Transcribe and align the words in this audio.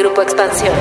Grupo 0.00 0.22
Expansión. 0.22 0.72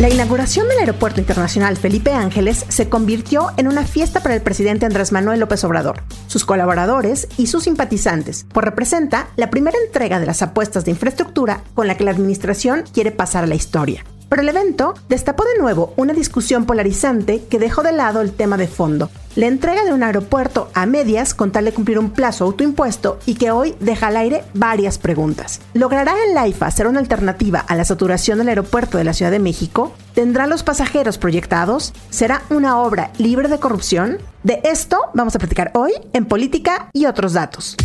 La 0.00 0.08
inauguración 0.08 0.66
del 0.66 0.78
Aeropuerto 0.78 1.20
Internacional 1.20 1.76
Felipe 1.76 2.12
Ángeles 2.12 2.64
se 2.68 2.88
convirtió 2.88 3.52
en 3.56 3.68
una 3.68 3.84
fiesta 3.84 4.20
para 4.20 4.34
el 4.34 4.42
presidente 4.42 4.84
Andrés 4.84 5.12
Manuel 5.12 5.38
López 5.38 5.62
Obrador, 5.62 6.02
sus 6.26 6.44
colaboradores 6.44 7.28
y 7.36 7.46
sus 7.46 7.64
simpatizantes, 7.64 8.46
pues 8.52 8.64
representa 8.64 9.28
la 9.36 9.48
primera 9.48 9.78
entrega 9.86 10.18
de 10.18 10.26
las 10.26 10.42
apuestas 10.42 10.84
de 10.84 10.90
infraestructura 10.90 11.62
con 11.74 11.86
la 11.86 11.96
que 11.96 12.02
la 12.02 12.10
administración 12.10 12.82
quiere 12.92 13.12
pasar 13.12 13.44
a 13.44 13.46
la 13.46 13.54
historia. 13.54 14.04
Pero 14.28 14.42
el 14.42 14.48
evento 14.48 14.94
destapó 15.08 15.44
de 15.44 15.56
nuevo 15.56 15.94
una 15.96 16.14
discusión 16.14 16.66
polarizante 16.66 17.44
que 17.48 17.60
dejó 17.60 17.84
de 17.84 17.92
lado 17.92 18.22
el 18.22 18.32
tema 18.32 18.56
de 18.56 18.66
fondo, 18.66 19.08
la 19.38 19.46
entrega 19.46 19.84
de 19.84 19.92
un 19.92 20.02
aeropuerto 20.02 20.68
a 20.74 20.84
medias 20.84 21.32
con 21.32 21.52
tal 21.52 21.66
de 21.66 21.72
cumplir 21.72 22.00
un 22.00 22.10
plazo 22.10 22.44
autoimpuesto 22.44 23.20
y 23.24 23.36
que 23.36 23.52
hoy 23.52 23.76
deja 23.78 24.08
al 24.08 24.16
aire 24.16 24.42
varias 24.52 24.98
preguntas. 24.98 25.60
¿Logrará 25.74 26.12
el 26.28 26.36
AIFA 26.36 26.68
ser 26.72 26.88
una 26.88 26.98
alternativa 26.98 27.60
a 27.60 27.76
la 27.76 27.84
saturación 27.84 28.38
del 28.38 28.48
aeropuerto 28.48 28.98
de 28.98 29.04
la 29.04 29.12
Ciudad 29.12 29.30
de 29.30 29.38
México? 29.38 29.92
¿Tendrá 30.12 30.48
los 30.48 30.64
pasajeros 30.64 31.18
proyectados? 31.18 31.92
¿Será 32.10 32.42
una 32.50 32.80
obra 32.80 33.12
libre 33.18 33.46
de 33.46 33.60
corrupción? 33.60 34.18
De 34.42 34.60
esto 34.64 34.98
vamos 35.14 35.36
a 35.36 35.38
platicar 35.38 35.70
hoy 35.74 35.92
en 36.14 36.26
Política 36.26 36.90
y 36.92 37.06
otros 37.06 37.32
datos. 37.34 37.76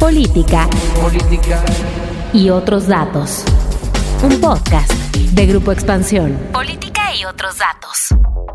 Política. 0.00 0.70
Política. 1.02 1.62
Y 2.32 2.48
otros 2.48 2.86
datos. 2.86 3.44
Un 4.22 4.40
podcast 4.40 4.90
de 5.12 5.44
Grupo 5.44 5.70
Expansión. 5.70 6.38
Política 6.50 7.14
y 7.14 7.26
otros 7.26 7.58
datos. 7.58 8.08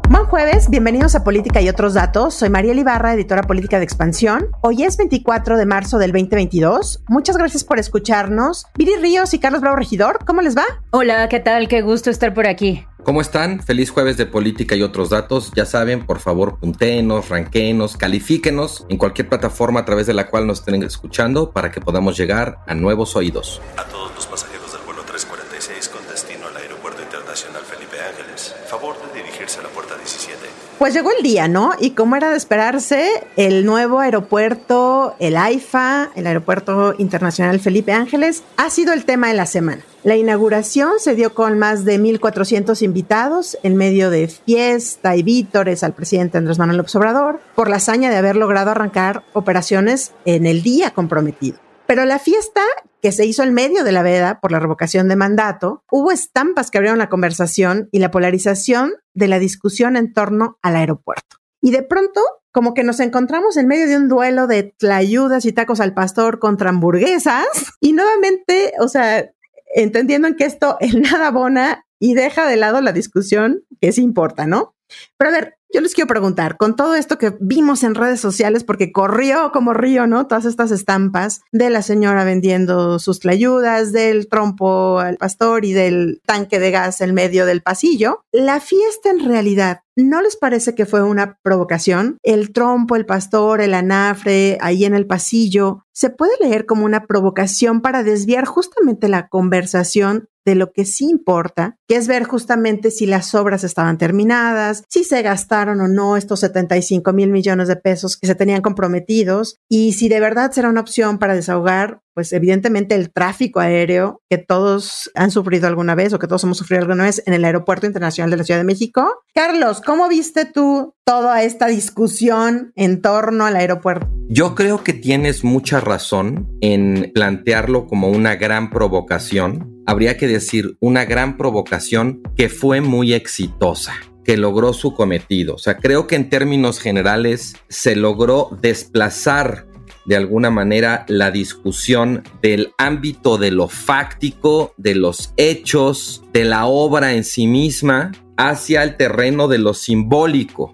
Buen 0.10 0.26
jueves, 0.26 0.70
bienvenidos 0.70 1.16
a 1.16 1.24
Política 1.24 1.62
y 1.62 1.70
otros 1.70 1.94
datos. 1.94 2.34
Soy 2.34 2.50
María 2.50 2.74
Ibarra, 2.74 3.14
editora 3.14 3.44
política 3.44 3.78
de 3.78 3.86
Expansión. 3.86 4.48
Hoy 4.62 4.84
es 4.84 4.98
24 4.98 5.58
de 5.58 5.66
marzo 5.66 5.98
del 5.98 6.12
2022. 6.12 7.04
Muchas 7.08 7.38
gracias 7.38 7.64
por 7.64 7.80
escucharnos. 7.80 8.66
Viri 8.76 8.96
Ríos 8.98 9.34
y 9.34 9.40
Carlos 9.40 9.62
Bravo 9.62 9.78
Regidor, 9.78 10.20
¿cómo 10.26 10.42
les 10.42 10.58
va? 10.58 10.66
Hola, 10.92 11.30
¿qué 11.30 11.40
tal? 11.40 11.68
Qué 11.68 11.82
gusto 11.82 12.10
estar 12.10 12.34
por 12.34 12.48
aquí. 12.48 12.86
¿Cómo 13.04 13.20
están? 13.20 13.62
Feliz 13.62 13.92
jueves 13.92 14.16
de 14.16 14.26
política 14.26 14.76
y 14.76 14.82
otros 14.82 15.10
datos. 15.10 15.52
Ya 15.56 15.66
saben, 15.66 16.06
por 16.06 16.20
favor, 16.20 16.58
puntenos, 16.58 17.28
ranquenos, 17.28 17.98
califíquenos 17.98 18.86
en 18.88 18.98
cualquier 18.98 19.28
plataforma 19.28 19.82
a 19.82 19.86
través 19.86 20.08
de 20.08 20.14
la 20.14 20.28
cual 20.30 20.48
nos 20.48 20.60
estén 20.60 20.82
escuchando 20.84 21.52
para 21.52 21.70
que 21.70 21.82
podamos 21.82 22.16
llegar 22.16 22.60
a 22.66 22.76
nuevos 22.76 23.18
oídos. 23.18 23.62
A 23.78 23.84
todos 23.84 24.16
los 24.16 24.26
pasajeros 24.26 24.72
del 24.72 24.84
vuelo 24.84 25.02
346 25.04 25.90
con 25.90 26.08
destino 26.08 26.48
al 26.48 26.56
Aeropuerto 26.56 27.02
Internacional 27.04 27.64
Felipe 27.64 27.98
Ángeles, 28.00 28.56
favor 28.68 28.96
de 29.12 29.22
dirigirse 29.22 29.60
a 29.60 29.64
la 29.64 29.70
puerta 29.70 29.98
17. 29.98 30.38
Pues 30.84 30.94
llegó 30.94 31.12
el 31.18 31.24
día, 31.24 31.48
¿no? 31.48 31.72
Y 31.80 31.92
como 31.92 32.18
era 32.18 32.30
de 32.30 32.36
esperarse, 32.36 33.10
el 33.38 33.66
nuevo 33.66 34.02
aeropuerto, 34.02 35.16
el 35.18 35.38
AIFA, 35.38 36.12
el 36.14 36.28
Aeropuerto 36.28 36.94
Internacional 36.98 37.62
Felipe 37.62 37.94
Ángeles, 37.94 38.44
ha 38.58 38.70
sido 38.70 38.92
el 38.92 39.06
tema 39.06 39.30
de 39.30 39.34
la 39.34 39.46
semana. 39.46 39.82
La 40.04 40.18
inauguración 40.18 41.00
se 41.00 41.16
dio 41.16 41.34
con 41.34 41.58
más 41.58 41.86
de 41.86 42.02
1.400 42.02 42.82
invitados 42.82 43.58
en 43.64 43.78
medio 43.78 44.10
de 44.10 44.28
fiesta 44.28 45.16
y 45.16 45.24
vítores 45.24 45.86
al 45.86 45.94
presidente 45.94 46.38
Andrés 46.38 46.60
Manuel 46.60 46.80
López 46.80 46.98
Obrador 46.98 47.40
por 47.56 47.70
la 47.70 47.78
hazaña 47.78 48.10
de 48.10 48.18
haber 48.18 48.36
logrado 48.36 48.72
arrancar 48.72 49.24
operaciones 49.32 50.12
en 50.26 50.46
el 50.46 50.64
día 50.64 50.92
comprometido. 50.92 51.60
Pero 51.94 52.06
la 52.06 52.18
fiesta 52.18 52.62
que 53.04 53.12
se 53.12 53.24
hizo 53.24 53.44
en 53.44 53.54
medio 53.54 53.84
de 53.84 53.92
la 53.92 54.02
veda 54.02 54.40
por 54.42 54.52
la 54.52 54.60
revocación 54.60 55.08
de 55.10 55.16
mandato, 55.16 55.84
hubo 55.92 56.12
estampas 56.12 56.72
que 56.72 56.80
abrieron 56.80 56.98
la 56.98 57.08
conversación 57.08 57.88
y 57.92 58.00
la 58.00 58.10
polarización 58.10 58.94
de 59.14 59.28
la 59.28 59.38
discusión 59.38 59.96
en 59.96 60.12
torno 60.12 60.58
al 60.64 60.76
aeropuerto. 60.76 61.38
Y 61.62 61.70
de 61.70 61.84
pronto, 61.84 62.20
como 62.52 62.74
que 62.74 62.84
nos 62.84 63.00
encontramos 63.00 63.58
en 63.58 63.68
medio 63.68 63.88
de 63.88 63.98
un 63.98 64.08
duelo 64.08 64.48
de 64.48 64.74
tlayudas 64.76 65.46
y 65.46 65.54
tacos 65.54 65.80
al 65.82 65.94
pastor 65.94 66.40
contra 66.40 66.72
hamburguesas. 66.72 67.46
Y 67.80 67.94
nuevamente, 67.94 68.74
o 68.80 68.88
sea, 68.88 69.30
entendiendo 69.76 70.28
en 70.28 70.36
que 70.36 70.46
esto 70.46 70.78
en 70.80 71.02
nada 71.02 71.28
abona 71.28 71.86
y 72.00 72.16
deja 72.16 72.48
de 72.48 72.58
lado 72.58 72.82
la 72.82 72.92
discusión 72.92 73.66
que 73.80 73.92
sí 73.92 74.02
importa, 74.02 74.48
¿no? 74.48 74.74
Pero 75.18 75.30
a 75.30 75.34
ver, 75.34 75.58
yo 75.74 75.82
les 75.82 75.94
quiero 75.96 76.08
preguntar, 76.08 76.58
con 76.58 76.76
todo 76.76 76.96
esto 76.96 77.18
que 77.18 77.36
vimos 77.40 77.84
en 77.84 77.96
redes 77.96 78.20
sociales, 78.20 78.64
porque 78.64 78.92
corrió 78.92 79.52
como 79.52 79.74
río, 79.74 80.06
¿no? 80.06 80.28
Todas 80.28 80.46
estas 80.46 80.72
estampas 80.72 81.42
de 81.52 81.70
la 81.70 81.82
señora 81.82 82.24
vendiendo 82.24 83.00
sus 83.00 83.20
tlayudas, 83.20 83.92
del 83.92 84.28
trompo 84.28 85.00
al 85.00 85.18
pastor 85.18 85.66
y 85.66 85.74
del 85.74 86.22
tanque 86.26 86.60
de 86.60 86.72
gas 86.72 87.02
en 87.02 87.14
medio 87.14 87.46
del 87.46 87.62
pasillo, 87.64 88.24
la 88.32 88.60
fiesta 88.60 89.10
en 89.10 89.26
realidad 89.26 89.80
¿No 89.96 90.24
les 90.24 90.36
parece 90.36 90.74
que 90.74 90.88
fue 90.88 91.04
una 91.04 91.38
provocación? 91.44 92.18
El 92.24 92.52
trompo, 92.52 92.96
el 92.96 93.06
pastor, 93.06 93.62
el 93.62 93.76
anafre, 93.76 94.58
ahí 94.60 94.86
en 94.86 94.96
el 94.96 95.06
pasillo, 95.06 95.86
se 95.92 96.10
puede 96.10 96.34
leer 96.40 96.66
como 96.66 96.86
una 96.86 97.06
provocación 97.06 97.82
para 97.82 98.02
desviar 98.02 98.46
justamente 98.46 99.08
la 99.08 99.28
conversación 99.28 100.30
de 100.46 100.56
lo 100.56 100.72
que 100.74 100.86
sí 100.86 101.06
importa, 101.10 101.78
que 101.88 101.96
es 101.96 102.08
ver 102.08 102.24
justamente 102.24 102.92
si 102.92 103.06
las 103.06 103.34
obras 103.36 103.64
estaban 103.64 103.98
terminadas, 103.98 104.84
si 104.90 105.04
se 105.04 105.22
gastaron 105.22 105.63
o 105.70 105.88
no 105.88 106.18
estos 106.18 106.42
75 106.42 107.14
mil 107.14 107.30
millones 107.30 107.68
de 107.68 107.76
pesos 107.76 108.18
que 108.18 108.28
se 108.28 108.36
tenían 108.36 108.62
comprometidos 108.62 109.58
y 109.70 109.94
si 109.94 110.10
de 110.10 110.20
verdad 110.20 110.52
será 110.52 110.70
una 110.70 110.82
opción 110.82 111.20
para 111.20 111.36
desahogar 111.36 112.04
pues 112.14 112.32
evidentemente 112.34 112.96
el 112.96 113.12
tráfico 113.12 113.60
aéreo 113.60 114.22
que 114.30 114.38
todos 114.38 115.12
han 115.16 115.32
sufrido 115.32 115.68
alguna 115.68 115.96
vez 115.96 116.14
o 116.14 116.20
que 116.20 116.28
todos 116.28 116.44
hemos 116.44 116.58
sufrido 116.58 116.82
alguna 116.82 117.06
vez 117.06 117.24
en 117.26 117.34
el 117.34 117.44
Aeropuerto 117.44 117.88
Internacional 117.88 118.30
de 118.30 118.38
la 118.38 118.44
Ciudad 118.44 118.60
de 118.60 118.66
México. 118.66 119.24
Carlos, 119.34 119.82
¿cómo 119.82 120.08
viste 120.08 120.46
tú 120.46 120.94
toda 121.06 121.44
esta 121.44 121.68
discusión 121.68 122.72
en 122.76 123.02
torno 123.02 123.46
al 123.46 123.56
aeropuerto? 123.56 124.08
Yo 124.30 124.56
creo 124.56 124.84
que 124.84 124.94
tienes 124.94 125.44
mucha 125.44 125.80
razón 125.80 126.50
en 126.62 127.12
plantearlo 127.14 127.88
como 127.88 128.10
una 128.10 128.36
gran 128.36 128.70
provocación. 128.70 129.82
Habría 129.86 130.18
que 130.18 130.28
decir 130.28 130.78
una 130.80 131.06
gran 131.06 131.36
provocación 131.38 132.22
que 132.36 132.48
fue 132.50 132.80
muy 132.82 133.14
exitosa 133.14 133.94
que 134.24 134.38
logró 134.38 134.74
su 134.74 134.94
cometido. 134.94 135.56
O 135.56 135.58
sea, 135.58 135.78
creo 135.78 136.08
que 136.08 136.16
en 136.16 136.30
términos 136.30 136.80
generales 136.80 137.56
se 137.70 137.96
logró 137.96 138.50
desplazar 138.62 139.68
de 140.06 140.16
alguna 140.16 140.50
manera 140.50 141.06
la 141.08 141.32
discusión 141.32 142.24
del 142.42 142.74
ámbito 142.78 143.38
de 143.38 143.52
lo 143.52 143.68
fáctico, 143.68 144.74
de 144.78 144.96
los 144.96 145.34
hechos, 145.38 146.24
de 146.34 146.44
la 146.44 146.66
obra 146.66 147.14
en 147.14 147.24
sí 147.24 147.48
misma, 147.48 148.12
hacia 148.38 148.84
el 148.84 148.98
terreno 148.98 149.48
de 149.48 149.60
lo 149.60 149.74
simbólico. 149.74 150.74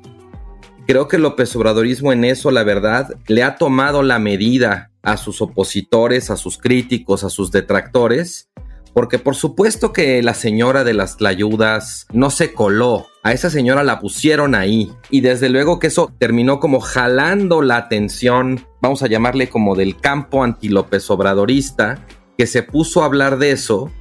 Creo 0.88 1.08
que 1.08 1.20
López 1.20 1.56
Obradorismo 1.56 2.12
en 2.12 2.24
eso, 2.24 2.50
la 2.50 2.64
verdad, 2.64 3.16
le 3.28 3.44
ha 3.44 3.56
tomado 3.56 4.02
la 4.02 4.18
medida 4.18 4.92
a 5.04 5.18
sus 5.18 5.42
opositores, 5.42 6.30
a 6.32 6.38
sus 6.38 6.58
críticos, 6.58 7.24
a 7.24 7.30
sus 7.30 7.52
detractores, 7.52 8.50
porque 8.94 9.20
por 9.20 9.36
supuesto 9.36 9.94
que 9.94 10.22
la 10.24 10.34
señora 10.34 10.84
de 10.84 10.96
las 10.96 11.18
tlayudas 11.18 12.08
no 12.12 12.32
se 12.32 12.54
coló. 12.54 13.08
A 13.30 13.34
esa 13.34 13.52
señora 13.52 13.84
la 13.84 14.00
pusieron 14.00 14.56
ahí. 14.56 14.92
Y 15.12 15.22
desde 15.22 15.50
luego 15.50 15.78
que 15.78 15.86
eso 15.86 16.12
terminó 16.18 16.60
como 16.60 16.80
jalando 16.80 17.62
la 17.62 17.78
atención, 17.78 18.66
vamos 18.82 19.04
a 19.04 19.08
llamarle 19.08 19.50
como 19.50 19.76
del 19.76 19.98
campo 19.98 20.44
anti-López 20.44 21.08
Obradorista, 21.12 22.04
que 22.40 22.48
se 22.48 22.64
puso 22.64 23.04
a 23.04 23.06
hablar 23.06 23.38
de 23.38 23.52
eso 23.52 23.92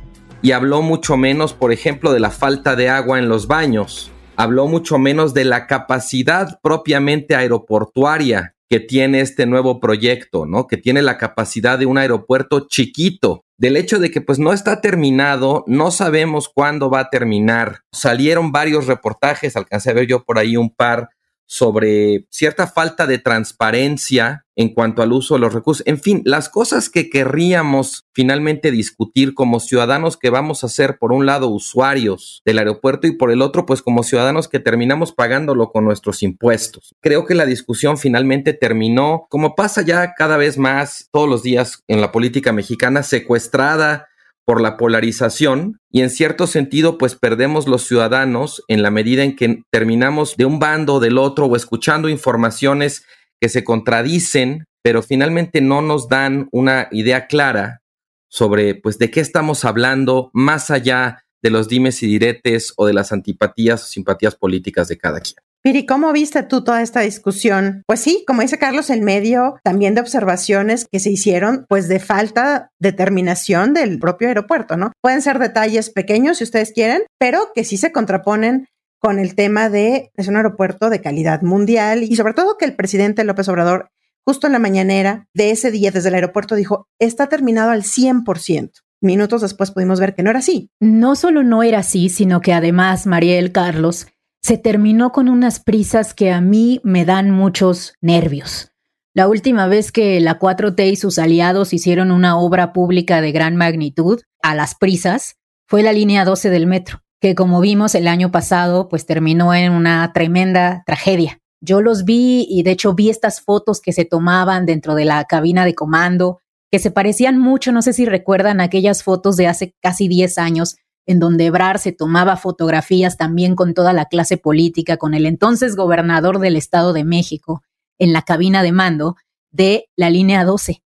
y 0.41 0.53
habló 0.53 0.81
mucho 0.81 1.19
menos, 1.19 1.53
por 1.53 1.73
ejemplo, 1.73 2.15
de 2.15 2.21
la 2.21 2.31
falta 2.31 2.75
de 2.75 2.89
agua 2.89 3.19
en 3.19 3.29
los 3.29 3.49
baños. 3.49 4.11
Habló 4.37 4.67
mucho 4.67 4.99
menos 4.99 5.35
de 5.35 5.45
la 5.45 5.67
capacidad 5.67 6.59
propiamente 6.63 7.37
aeroportuaria 7.37 8.55
que 8.67 8.81
tiene 8.81 9.21
este 9.21 9.45
nuevo 9.45 9.79
proyecto, 9.79 10.47
¿no? 10.47 10.67
Que 10.67 10.79
tiene 10.79 11.03
la 11.03 11.19
capacidad 11.19 11.79
de 11.79 11.85
un 11.85 11.99
aeropuerto 11.99 12.67
chiquito, 12.67 13.45
del 13.59 13.77
hecho 13.77 13.99
de 13.99 14.11
que 14.11 14.21
pues 14.21 14.39
no 14.39 14.53
está 14.53 14.81
terminado, 14.81 15.65
no 15.67 15.91
sabemos 15.91 16.49
cuándo 16.49 16.89
va 16.91 17.01
a 17.01 17.11
terminar. 17.11 17.81
Salieron 17.93 18.53
varios 18.53 18.87
reportajes, 18.87 19.57
alcancé 19.57 19.91
a 19.91 19.95
ver 19.95 20.07
yo 20.07 20.25
por 20.25 20.39
ahí 20.39 20.57
un 20.57 20.71
par 20.71 21.11
sobre 21.49 22.27
cierta 22.31 22.67
falta 22.67 23.07
de 23.07 23.19
transparencia 23.19 24.45
en 24.55 24.75
cuanto 24.75 25.03
al 25.03 25.13
uso 25.13 25.35
de 25.35 25.41
los 25.41 25.55
recursos. 25.55 25.83
En 25.87 25.99
fin, 25.99 26.21
las 26.25 26.51
cosas 26.51 26.91
que 26.91 27.09
querríamos 27.09 28.05
finalmente 28.13 28.71
discutir 28.71 29.33
como 29.33 29.59
ciudadanos 29.59 30.19
que 30.19 30.31
vamos 30.31 30.63
a 30.63 30.69
ser, 30.69 30.99
por 30.99 31.13
un 31.13 31.25
lado, 31.25 31.49
usuarios 31.49 32.43
del 32.45 32.59
aeropuerto 32.59 33.07
y 33.07 33.17
por 33.17 33.31
el 33.31 33.41
otro, 33.41 33.65
pues 33.65 33.81
como 33.81 34.03
ciudadanos 34.03 34.47
que 34.47 34.61
terminamos 34.61 35.13
pagándolo 35.13 35.71
con 35.71 35.85
nuestros 35.85 36.23
impuestos. 36.23 36.95
Creo 37.01 37.25
que 37.25 37.35
la 37.35 37.47
discusión 37.47 37.97
finalmente 37.97 38.53
terminó, 38.53 39.27
como 39.31 39.55
pasa 39.55 39.81
ya 39.83 40.13
cada 40.15 40.37
vez 40.37 40.59
más 40.59 41.09
todos 41.13 41.29
los 41.29 41.43
días 41.43 41.83
en 41.89 42.03
la 42.03 42.13
política 42.13 42.53
mexicana, 42.53 43.03
secuestrada 43.03 44.09
por 44.49 44.63
la 44.63 44.79
polarización 44.79 45.79
y 45.93 46.01
en 46.01 46.09
cierto 46.09 46.47
sentido 46.47 46.97
pues 46.97 47.15
perdemos 47.15 47.69
los 47.69 47.87
ciudadanos 47.87 48.65
en 48.67 48.81
la 48.81 48.91
medida 48.91 49.23
en 49.23 49.37
que 49.37 49.61
terminamos 49.71 50.39
de 50.39 50.47
un 50.47 50.59
bando 50.59 50.95
o 50.95 51.01
del 51.01 51.19
otro 51.19 51.45
o 51.45 51.55
escuchando 51.55 52.09
informaciones 52.09 53.05
que 53.43 53.51
se 53.51 53.63
contradicen, 53.63 54.65
pero 54.83 55.03
finalmente 55.03 55.61
no 55.61 55.83
nos 55.83 56.09
dan 56.09 56.49
una 56.51 56.89
idea 56.93 57.27
clara 57.27 57.83
sobre 58.31 58.75
pues 58.75 58.97
de 58.97 59.11
qué 59.11 59.21
estamos 59.21 59.67
hablando 59.67 60.31
más 60.33 60.71
allá 60.71 61.27
de 61.43 61.51
los 61.51 61.69
dimes 61.69 62.03
y 62.03 62.07
diretes 62.07 62.73
o 62.79 62.87
de 62.87 62.95
las 62.95 63.13
antipatías 63.13 63.83
o 63.83 63.87
simpatías 63.87 64.35
políticas 64.35 64.89
de 64.89 64.97
cada 64.97 65.21
quien. 65.21 65.37
Piri, 65.63 65.87
¿cómo 65.87 66.13
viste 66.13 66.43
tú 66.45 66.63
toda 66.63 66.83
esta 66.83 67.01
discusión? 67.01 67.83
Pues 67.87 68.01
sí, 68.01 68.25
como 68.27 68.43
dice 68.43 68.59
Carlos, 68.59 68.91
en 68.91 69.05
medio 69.05 69.59
también 69.65 69.95
de 69.95 70.01
observaciones 70.01 70.87
que 70.91 71.01
se 71.01 71.11
hicieron, 71.11 71.67
pues 71.69 71.89
de 71.89 71.99
falta 71.99 72.71
de 72.79 72.93
terminación 72.93 73.75
del 73.75 73.99
propio 73.99 74.29
aeropuerto, 74.29 74.77
¿no? 74.77 74.93
Pueden 75.03 75.21
ser 75.21 75.39
detalles 75.39 75.91
pequeños 75.91 76.39
si 76.39 76.45
ustedes 76.45 76.73
quieren, 76.73 77.03
pero 77.19 77.51
que 77.55 77.65
sí 77.65 77.77
se 77.77 77.93
contraponen 77.93 78.69
con 79.01 79.19
el 79.19 79.35
tema 79.35 79.69
de 79.69 80.11
es 80.17 80.29
un 80.29 80.37
aeropuerto 80.37 80.91
de 80.91 81.01
calidad 81.01 81.43
mundial 81.43 82.03
y 82.03 82.17
sobre 82.17 82.35
todo 82.35 82.57
que 82.57 82.65
el 82.65 82.75
presidente 82.75 83.25
López 83.25 83.49
Obrador 83.49 83.91
justo 84.29 84.47
en 84.47 84.53
la 84.53 84.59
mañanera 84.59 85.27
de 85.33 85.51
ese 85.51 85.71
día 85.71 85.91
desde 85.91 86.11
el 86.11 86.15
aeropuerto 86.17 86.55
dijo, 86.55 86.87
está 86.99 87.29
terminado 87.29 87.71
al 87.71 87.83
100%. 87.83 88.73
Minutos 89.01 89.43
después 89.43 89.71
pudimos 89.71 90.01
ver 90.01 90.15
que 90.15 90.23
no 90.23 90.31
era 90.31 90.41
así. 90.41 90.71
No 90.81 91.17
solo 91.17 91.43
no 91.45 91.63
era 91.63 91.79
así, 91.79 92.09
sino 92.09 92.41
que 92.41 92.53
además, 92.53 93.07
Mariel 93.07 93.53
Carlos, 93.53 94.09
se 94.43 94.59
terminó 94.59 95.13
con 95.13 95.29
unas 95.29 95.61
prisas 95.61 96.15
que 96.15 96.31
a 96.31 96.41
mí 96.41 96.81
me 96.85 97.05
dan 97.05 97.31
muchos 97.31 97.95
nervios. 98.01 98.73
La 99.15 99.27
última 99.29 99.67
vez 99.67 99.91
que 99.91 100.21
la 100.21 100.39
4T 100.39 100.93
y 100.93 100.97
sus 100.97 101.19
aliados 101.19 101.73
hicieron 101.73 102.11
una 102.11 102.39
obra 102.39 102.73
pública 102.73 103.21
de 103.21 103.33
gran 103.33 103.57
magnitud, 103.57 104.21
a 104.43 104.55
las 104.55 104.75
prisas, 104.75 105.37
fue 105.67 105.83
la 105.83 105.93
línea 105.93 106.25
12 106.25 106.51
del 106.51 106.67
metro, 106.67 107.03
que 107.21 107.35
como 107.35 107.61
vimos 107.61 107.95
el 107.95 108.07
año 108.07 108.31
pasado, 108.31 108.89
pues 108.89 109.07
terminó 109.07 109.53
en 109.55 109.73
una 109.73 110.13
tremenda 110.13 110.83
tragedia. 110.87 111.41
Yo 111.61 111.81
los 111.81 112.05
vi 112.05 112.47
y 112.49 112.63
de 112.63 112.71
hecho 112.71 112.95
vi 112.95 113.11
estas 113.11 113.41
fotos 113.41 113.81
que 113.81 113.93
se 113.93 114.05
tomaban 114.05 114.67
dentro 114.67 114.95
de 114.95 115.05
la 115.05 115.25
cabina 115.25 115.65
de 115.65 115.75
comando, 115.75 116.39
que 116.71 116.79
se 116.79 116.91
parecían 116.91 117.39
mucho, 117.39 117.73
no 117.73 117.83
sé 117.83 117.93
si 117.93 118.05
recuerdan 118.05 118.61
aquellas 118.61 119.03
fotos 119.03 119.37
de 119.37 119.49
hace 119.49 119.75
casi 119.83 120.07
10 120.07 120.39
años, 120.39 120.77
en 121.09 121.21
donde 121.21 121.47
Ebrar 121.47 121.79
se 121.79 121.91
tomaba 121.91 122.37
fotografías 122.37 123.17
también 123.17 123.57
con 123.57 123.73
toda 123.73 123.95
la 123.95 124.05
clase 124.05 124.37
política, 124.37 124.99
con 124.99 125.15
el 125.15 125.25
entonces 125.25 125.75
gobernador 125.75 126.39
del 126.39 126.55
Estado 126.55 126.93
de 126.93 127.03
México 127.03 127.63
en 127.99 128.13
la 128.13 128.23
cabina 128.23 128.63
de 128.63 128.73
mando 128.73 129.17
de 129.51 129.89
la 129.97 130.11
línea 130.11 130.45
12. 130.45 130.83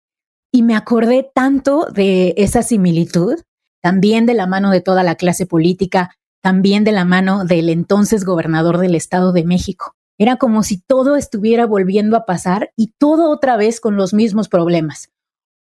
Y 0.51 0.63
me 0.63 0.75
acordé 0.75 1.31
tanto 1.33 1.85
de 1.85 2.33
esa 2.35 2.63
similitud, 2.63 3.39
también 3.81 4.25
de 4.25 4.33
la 4.33 4.45
mano 4.45 4.71
de 4.71 4.81
toda 4.81 5.03
la 5.03 5.15
clase 5.15 5.45
política, 5.45 6.11
también 6.41 6.83
de 6.83 6.91
la 6.91 7.05
mano 7.05 7.45
del 7.45 7.69
entonces 7.69 8.25
gobernador 8.25 8.77
del 8.77 8.95
Estado 8.95 9.31
de 9.31 9.45
México. 9.45 9.95
Era 10.17 10.35
como 10.35 10.63
si 10.63 10.81
todo 10.81 11.15
estuviera 11.15 11.65
volviendo 11.65 12.17
a 12.17 12.25
pasar 12.25 12.73
y 12.75 12.93
todo 12.97 13.29
otra 13.31 13.55
vez 13.55 13.79
con 13.79 13.95
los 13.95 14.13
mismos 14.13 14.49
problemas. 14.49 15.11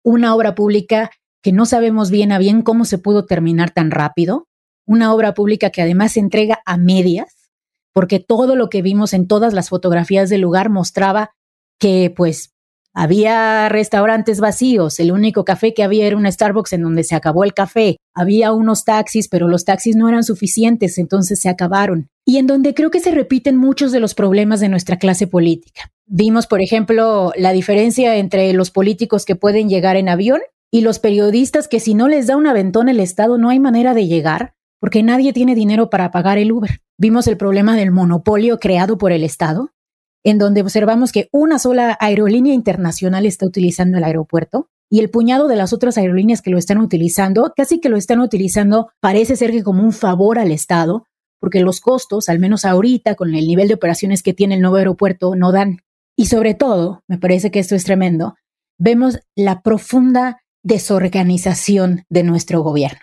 Una 0.03 0.33
obra 0.33 0.55
pública 0.55 1.11
que 1.41 1.51
no 1.51 1.65
sabemos 1.65 2.11
bien 2.11 2.31
a 2.31 2.37
bien 2.37 2.61
cómo 2.61 2.85
se 2.85 2.97
pudo 2.97 3.25
terminar 3.25 3.71
tan 3.71 3.91
rápido, 3.91 4.47
una 4.85 5.13
obra 5.13 5.33
pública 5.33 5.69
que 5.69 5.81
además 5.81 6.13
se 6.13 6.19
entrega 6.19 6.61
a 6.65 6.77
medias, 6.77 7.49
porque 7.93 8.19
todo 8.19 8.55
lo 8.55 8.69
que 8.69 8.81
vimos 8.81 9.13
en 9.13 9.27
todas 9.27 9.53
las 9.53 9.69
fotografías 9.69 10.29
del 10.29 10.41
lugar 10.41 10.69
mostraba 10.69 11.31
que 11.79 12.13
pues 12.15 12.51
había 12.93 13.69
restaurantes 13.69 14.39
vacíos, 14.39 14.99
el 14.99 15.11
único 15.11 15.45
café 15.45 15.73
que 15.73 15.83
había 15.83 16.07
era 16.07 16.17
un 16.17 16.29
Starbucks 16.29 16.73
en 16.73 16.81
donde 16.81 17.03
se 17.03 17.15
acabó 17.15 17.43
el 17.43 17.53
café, 17.53 17.97
había 18.15 18.51
unos 18.51 18.83
taxis, 18.83 19.29
pero 19.29 19.47
los 19.47 19.63
taxis 19.63 19.95
no 19.95 20.09
eran 20.09 20.23
suficientes, 20.23 20.97
entonces 20.97 21.39
se 21.39 21.49
acabaron. 21.49 22.09
Y 22.25 22.37
en 22.37 22.47
donde 22.47 22.73
creo 22.73 22.89
que 22.89 22.99
se 22.99 23.11
repiten 23.11 23.57
muchos 23.57 23.91
de 23.91 23.99
los 23.99 24.15
problemas 24.15 24.59
de 24.59 24.69
nuestra 24.69 24.97
clase 24.97 25.27
política. 25.27 25.91
Vimos, 26.07 26.47
por 26.47 26.61
ejemplo, 26.61 27.31
la 27.37 27.53
diferencia 27.53 28.17
entre 28.17 28.51
los 28.53 28.71
políticos 28.71 29.23
que 29.25 29.35
pueden 29.35 29.69
llegar 29.69 29.95
en 29.95 30.09
avión 30.09 30.41
y 30.71 30.81
los 30.81 30.99
periodistas 30.99 31.67
que 31.67 31.79
si 31.79 31.93
no 31.93 32.07
les 32.07 32.27
da 32.27 32.37
un 32.37 32.47
aventón 32.47 32.89
el 32.89 32.99
Estado 32.99 33.37
no 33.37 33.49
hay 33.49 33.59
manera 33.59 33.93
de 33.93 34.07
llegar 34.07 34.53
porque 34.79 35.03
nadie 35.03 35.33
tiene 35.33 35.55
dinero 35.55 35.89
para 35.89 36.11
pagar 36.11 36.37
el 36.37 36.51
Uber. 36.51 36.81
Vimos 36.97 37.27
el 37.27 37.37
problema 37.37 37.75
del 37.75 37.91
monopolio 37.91 38.59
creado 38.59 38.97
por 38.97 39.11
el 39.11 39.23
Estado, 39.23 39.71
en 40.23 40.37
donde 40.37 40.61
observamos 40.61 41.11
que 41.11 41.29
una 41.31 41.59
sola 41.59 41.97
aerolínea 41.99 42.53
internacional 42.53 43.25
está 43.25 43.45
utilizando 43.45 43.97
el 43.97 44.03
aeropuerto 44.03 44.69
y 44.89 44.99
el 44.99 45.09
puñado 45.09 45.47
de 45.47 45.55
las 45.55 45.73
otras 45.73 45.97
aerolíneas 45.97 46.41
que 46.41 46.49
lo 46.49 46.57
están 46.57 46.79
utilizando, 46.79 47.53
casi 47.55 47.79
que 47.79 47.89
lo 47.89 47.97
están 47.97 48.19
utilizando, 48.19 48.89
parece 48.99 49.35
ser 49.35 49.51
que 49.51 49.63
como 49.63 49.83
un 49.83 49.93
favor 49.93 50.39
al 50.39 50.51
Estado, 50.51 51.05
porque 51.39 51.61
los 51.61 51.79
costos, 51.79 52.27
al 52.27 52.39
menos 52.39 52.65
ahorita, 52.65 53.15
con 53.15 53.33
el 53.35 53.47
nivel 53.47 53.67
de 53.67 53.75
operaciones 53.75 54.23
que 54.23 54.33
tiene 54.33 54.55
el 54.55 54.61
nuevo 54.61 54.77
aeropuerto, 54.77 55.35
no 55.35 55.51
dan. 55.51 55.77
Y 56.17 56.25
sobre 56.25 56.53
todo, 56.53 57.03
me 57.07 57.17
parece 57.17 57.51
que 57.51 57.59
esto 57.59 57.75
es 57.75 57.83
tremendo, 57.83 58.35
vemos 58.77 59.19
la 59.35 59.61
profunda 59.61 60.41
desorganización 60.63 62.05
de 62.09 62.23
nuestro 62.23 62.61
gobierno, 62.61 63.01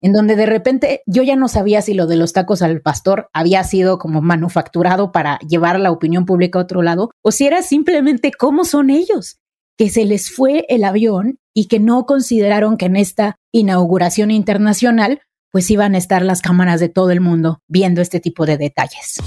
en 0.00 0.12
donde 0.12 0.36
de 0.36 0.46
repente 0.46 1.02
yo 1.06 1.22
ya 1.22 1.36
no 1.36 1.48
sabía 1.48 1.82
si 1.82 1.94
lo 1.94 2.06
de 2.06 2.16
los 2.16 2.32
tacos 2.32 2.62
al 2.62 2.80
pastor 2.80 3.28
había 3.32 3.64
sido 3.64 3.98
como 3.98 4.20
manufacturado 4.22 5.12
para 5.12 5.38
llevar 5.40 5.78
la 5.80 5.90
opinión 5.90 6.24
pública 6.24 6.58
a 6.58 6.62
otro 6.62 6.82
lado, 6.82 7.10
o 7.22 7.30
si 7.30 7.46
era 7.46 7.62
simplemente 7.62 8.32
cómo 8.32 8.64
son 8.64 8.90
ellos, 8.90 9.38
que 9.76 9.90
se 9.90 10.04
les 10.04 10.30
fue 10.30 10.66
el 10.68 10.84
avión 10.84 11.38
y 11.54 11.66
que 11.66 11.78
no 11.78 12.04
consideraron 12.06 12.76
que 12.76 12.86
en 12.86 12.96
esta 12.96 13.36
inauguración 13.52 14.30
internacional 14.30 15.20
pues 15.50 15.70
iban 15.70 15.94
a 15.94 15.98
estar 15.98 16.22
las 16.22 16.42
cámaras 16.42 16.80
de 16.80 16.88
todo 16.88 17.10
el 17.10 17.20
mundo 17.20 17.62
viendo 17.68 18.00
este 18.00 18.20
tipo 18.20 18.46
de 18.46 18.58
detalles. 18.58 19.20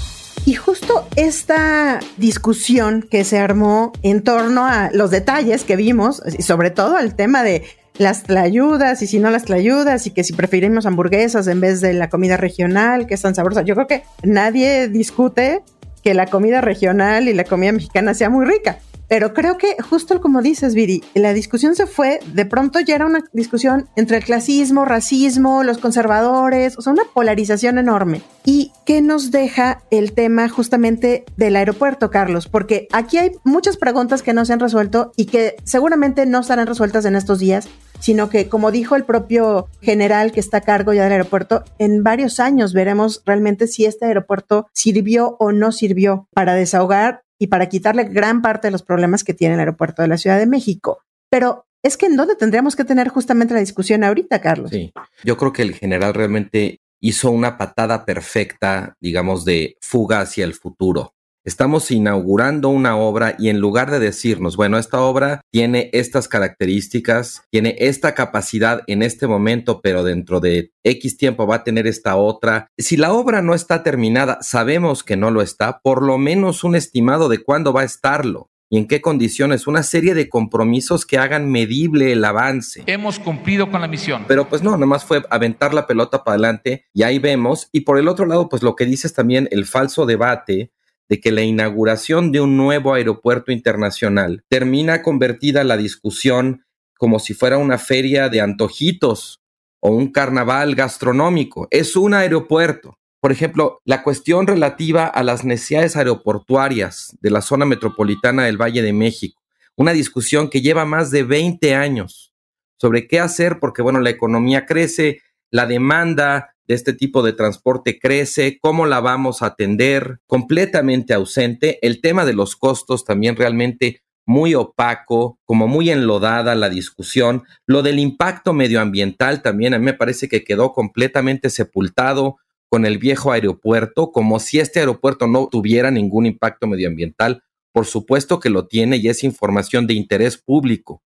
Y 0.44 0.54
justo 0.54 1.06
esta 1.16 2.00
discusión 2.16 3.06
que 3.08 3.24
se 3.24 3.38
armó 3.38 3.92
en 4.02 4.22
torno 4.22 4.66
a 4.66 4.90
los 4.92 5.10
detalles 5.10 5.64
que 5.64 5.76
vimos, 5.76 6.22
y 6.36 6.42
sobre 6.42 6.70
todo 6.70 6.98
el 6.98 7.14
tema 7.14 7.42
de 7.42 7.64
las 7.98 8.24
tlayudas 8.24 9.02
y 9.02 9.06
si 9.06 9.18
no 9.18 9.30
las 9.30 9.44
tlayudas 9.44 10.06
y 10.06 10.10
que 10.10 10.24
si 10.24 10.32
preferimos 10.32 10.86
hamburguesas 10.86 11.46
en 11.46 11.60
vez 11.60 11.80
de 11.80 11.92
la 11.92 12.08
comida 12.08 12.36
regional, 12.36 13.06
que 13.06 13.14
es 13.14 13.22
tan 13.22 13.34
sabrosa. 13.34 13.62
Yo 13.62 13.74
creo 13.74 13.86
que 13.86 14.02
nadie 14.22 14.88
discute 14.88 15.62
que 16.02 16.14
la 16.14 16.26
comida 16.26 16.60
regional 16.60 17.28
y 17.28 17.34
la 17.34 17.44
comida 17.44 17.72
mexicana 17.72 18.14
sea 18.14 18.30
muy 18.30 18.44
rica. 18.44 18.78
Pero 19.12 19.34
creo 19.34 19.58
que 19.58 19.76
justo 19.82 20.22
como 20.22 20.40
dices, 20.40 20.74
Viri, 20.74 21.04
la 21.12 21.34
discusión 21.34 21.74
se 21.74 21.86
fue, 21.86 22.20
de 22.32 22.46
pronto 22.46 22.80
ya 22.80 22.94
era 22.94 23.04
una 23.04 23.22
discusión 23.34 23.86
entre 23.94 24.16
el 24.16 24.24
clasismo, 24.24 24.86
racismo, 24.86 25.64
los 25.64 25.76
conservadores, 25.76 26.78
o 26.78 26.80
sea, 26.80 26.94
una 26.94 27.02
polarización 27.12 27.76
enorme. 27.76 28.22
¿Y 28.46 28.72
qué 28.86 29.02
nos 29.02 29.30
deja 29.30 29.82
el 29.90 30.14
tema 30.14 30.48
justamente 30.48 31.26
del 31.36 31.56
aeropuerto, 31.56 32.10
Carlos? 32.10 32.48
Porque 32.48 32.88
aquí 32.90 33.18
hay 33.18 33.32
muchas 33.44 33.76
preguntas 33.76 34.22
que 34.22 34.32
no 34.32 34.46
se 34.46 34.54
han 34.54 34.60
resuelto 34.60 35.12
y 35.14 35.26
que 35.26 35.56
seguramente 35.62 36.24
no 36.24 36.40
estarán 36.40 36.66
resueltas 36.66 37.04
en 37.04 37.14
estos 37.14 37.38
días, 37.38 37.68
sino 38.00 38.30
que, 38.30 38.48
como 38.48 38.70
dijo 38.70 38.96
el 38.96 39.04
propio 39.04 39.68
general 39.82 40.32
que 40.32 40.40
está 40.40 40.56
a 40.56 40.62
cargo 40.62 40.94
ya 40.94 41.02
del 41.04 41.12
aeropuerto, 41.12 41.64
en 41.78 42.02
varios 42.02 42.40
años 42.40 42.72
veremos 42.72 43.22
realmente 43.26 43.66
si 43.66 43.84
este 43.84 44.06
aeropuerto 44.06 44.68
sirvió 44.72 45.36
o 45.38 45.52
no 45.52 45.70
sirvió 45.70 46.28
para 46.32 46.54
desahogar 46.54 47.24
y 47.42 47.48
para 47.48 47.68
quitarle 47.68 48.04
gran 48.04 48.40
parte 48.40 48.68
de 48.68 48.70
los 48.70 48.84
problemas 48.84 49.24
que 49.24 49.34
tiene 49.34 49.54
el 49.54 49.60
aeropuerto 49.60 50.00
de 50.00 50.06
la 50.06 50.16
Ciudad 50.16 50.38
de 50.38 50.46
México. 50.46 51.02
Pero 51.28 51.66
es 51.82 51.96
que 51.96 52.06
en 52.06 52.14
dónde 52.14 52.36
tendríamos 52.36 52.76
que 52.76 52.84
tener 52.84 53.08
justamente 53.08 53.52
la 53.52 53.58
discusión 53.58 54.04
ahorita, 54.04 54.40
Carlos. 54.40 54.70
Sí, 54.70 54.92
yo 55.24 55.36
creo 55.36 55.52
que 55.52 55.62
el 55.62 55.74
general 55.74 56.14
realmente 56.14 56.80
hizo 57.00 57.32
una 57.32 57.58
patada 57.58 58.04
perfecta, 58.04 58.96
digamos, 59.00 59.44
de 59.44 59.76
fuga 59.80 60.20
hacia 60.20 60.44
el 60.44 60.54
futuro. 60.54 61.14
Estamos 61.44 61.90
inaugurando 61.90 62.68
una 62.68 62.96
obra 62.96 63.34
y 63.36 63.48
en 63.48 63.58
lugar 63.58 63.90
de 63.90 63.98
decirnos, 63.98 64.56
bueno, 64.56 64.78
esta 64.78 65.00
obra 65.00 65.40
tiene 65.50 65.90
estas 65.92 66.28
características, 66.28 67.42
tiene 67.50 67.74
esta 67.80 68.14
capacidad 68.14 68.82
en 68.86 69.02
este 69.02 69.26
momento, 69.26 69.80
pero 69.80 70.04
dentro 70.04 70.38
de 70.38 70.70
X 70.84 71.16
tiempo 71.16 71.44
va 71.44 71.56
a 71.56 71.64
tener 71.64 71.88
esta 71.88 72.14
otra. 72.14 72.68
Si 72.78 72.96
la 72.96 73.12
obra 73.12 73.42
no 73.42 73.54
está 73.54 73.82
terminada, 73.82 74.38
sabemos 74.40 75.02
que 75.02 75.16
no 75.16 75.32
lo 75.32 75.42
está, 75.42 75.80
por 75.80 76.04
lo 76.04 76.16
menos 76.16 76.62
un 76.62 76.76
estimado 76.76 77.28
de 77.28 77.42
cuándo 77.42 77.72
va 77.72 77.80
a 77.80 77.86
estarlo 77.86 78.48
y 78.70 78.78
en 78.78 78.86
qué 78.86 79.00
condiciones, 79.00 79.66
una 79.66 79.82
serie 79.82 80.14
de 80.14 80.28
compromisos 80.28 81.04
que 81.04 81.18
hagan 81.18 81.50
medible 81.50 82.12
el 82.12 82.24
avance. 82.24 82.84
Hemos 82.86 83.18
cumplido 83.18 83.68
con 83.68 83.80
la 83.80 83.88
misión. 83.88 84.26
Pero 84.28 84.48
pues 84.48 84.62
no, 84.62 84.70
nada 84.70 84.86
más 84.86 85.04
fue 85.04 85.24
aventar 85.28 85.74
la 85.74 85.88
pelota 85.88 86.22
para 86.22 86.36
adelante 86.36 86.86
y 86.94 87.02
ahí 87.02 87.18
vemos. 87.18 87.68
Y 87.72 87.80
por 87.80 87.98
el 87.98 88.06
otro 88.06 88.26
lado, 88.26 88.48
pues 88.48 88.62
lo 88.62 88.76
que 88.76 88.86
dices 88.86 89.12
también, 89.12 89.48
el 89.50 89.66
falso 89.66 90.06
debate 90.06 90.70
de 91.08 91.20
que 91.20 91.32
la 91.32 91.42
inauguración 91.42 92.32
de 92.32 92.40
un 92.40 92.56
nuevo 92.56 92.94
aeropuerto 92.94 93.52
internacional 93.52 94.44
termina 94.48 95.02
convertida 95.02 95.64
la 95.64 95.76
discusión 95.76 96.64
como 96.96 97.18
si 97.18 97.34
fuera 97.34 97.58
una 97.58 97.78
feria 97.78 98.28
de 98.28 98.40
antojitos 98.40 99.40
o 99.80 99.90
un 99.90 100.12
carnaval 100.12 100.74
gastronómico. 100.74 101.68
Es 101.70 101.96
un 101.96 102.14
aeropuerto. 102.14 102.98
Por 103.20 103.32
ejemplo, 103.32 103.80
la 103.84 104.02
cuestión 104.02 104.46
relativa 104.46 105.06
a 105.06 105.22
las 105.22 105.44
necesidades 105.44 105.96
aeroportuarias 105.96 107.16
de 107.20 107.30
la 107.30 107.40
zona 107.40 107.66
metropolitana 107.66 108.44
del 108.44 108.60
Valle 108.60 108.82
de 108.82 108.92
México. 108.92 109.42
Una 109.76 109.92
discusión 109.92 110.48
que 110.48 110.60
lleva 110.60 110.84
más 110.84 111.10
de 111.10 111.22
20 111.24 111.74
años 111.74 112.32
sobre 112.78 113.06
qué 113.06 113.20
hacer 113.20 113.58
porque, 113.60 113.82
bueno, 113.82 114.00
la 114.00 114.10
economía 114.10 114.66
crece, 114.66 115.22
la 115.50 115.66
demanda 115.66 116.51
de 116.66 116.74
este 116.74 116.92
tipo 116.92 117.22
de 117.22 117.32
transporte 117.32 117.98
crece, 117.98 118.58
cómo 118.60 118.86
la 118.86 119.00
vamos 119.00 119.42
a 119.42 119.46
atender, 119.46 120.20
completamente 120.26 121.14
ausente. 121.14 121.78
El 121.82 122.00
tema 122.00 122.24
de 122.24 122.34
los 122.34 122.56
costos 122.56 123.04
también 123.04 123.36
realmente 123.36 124.02
muy 124.26 124.54
opaco, 124.54 125.38
como 125.44 125.66
muy 125.66 125.90
enlodada 125.90 126.54
la 126.54 126.68
discusión. 126.68 127.42
Lo 127.66 127.82
del 127.82 127.98
impacto 127.98 128.52
medioambiental 128.52 129.42
también 129.42 129.74
a 129.74 129.78
mí 129.78 129.84
me 129.84 129.94
parece 129.94 130.28
que 130.28 130.44
quedó 130.44 130.72
completamente 130.72 131.50
sepultado 131.50 132.36
con 132.68 132.86
el 132.86 132.98
viejo 132.98 133.32
aeropuerto, 133.32 134.12
como 134.12 134.38
si 134.38 134.58
este 134.60 134.80
aeropuerto 134.80 135.26
no 135.26 135.48
tuviera 135.50 135.90
ningún 135.90 136.26
impacto 136.26 136.66
medioambiental. 136.66 137.42
Por 137.72 137.86
supuesto 137.86 138.38
que 138.40 138.50
lo 138.50 138.66
tiene 138.66 138.96
y 138.96 139.08
es 139.08 139.24
información 139.24 139.86
de 139.86 139.94
interés 139.94 140.38
público 140.38 141.02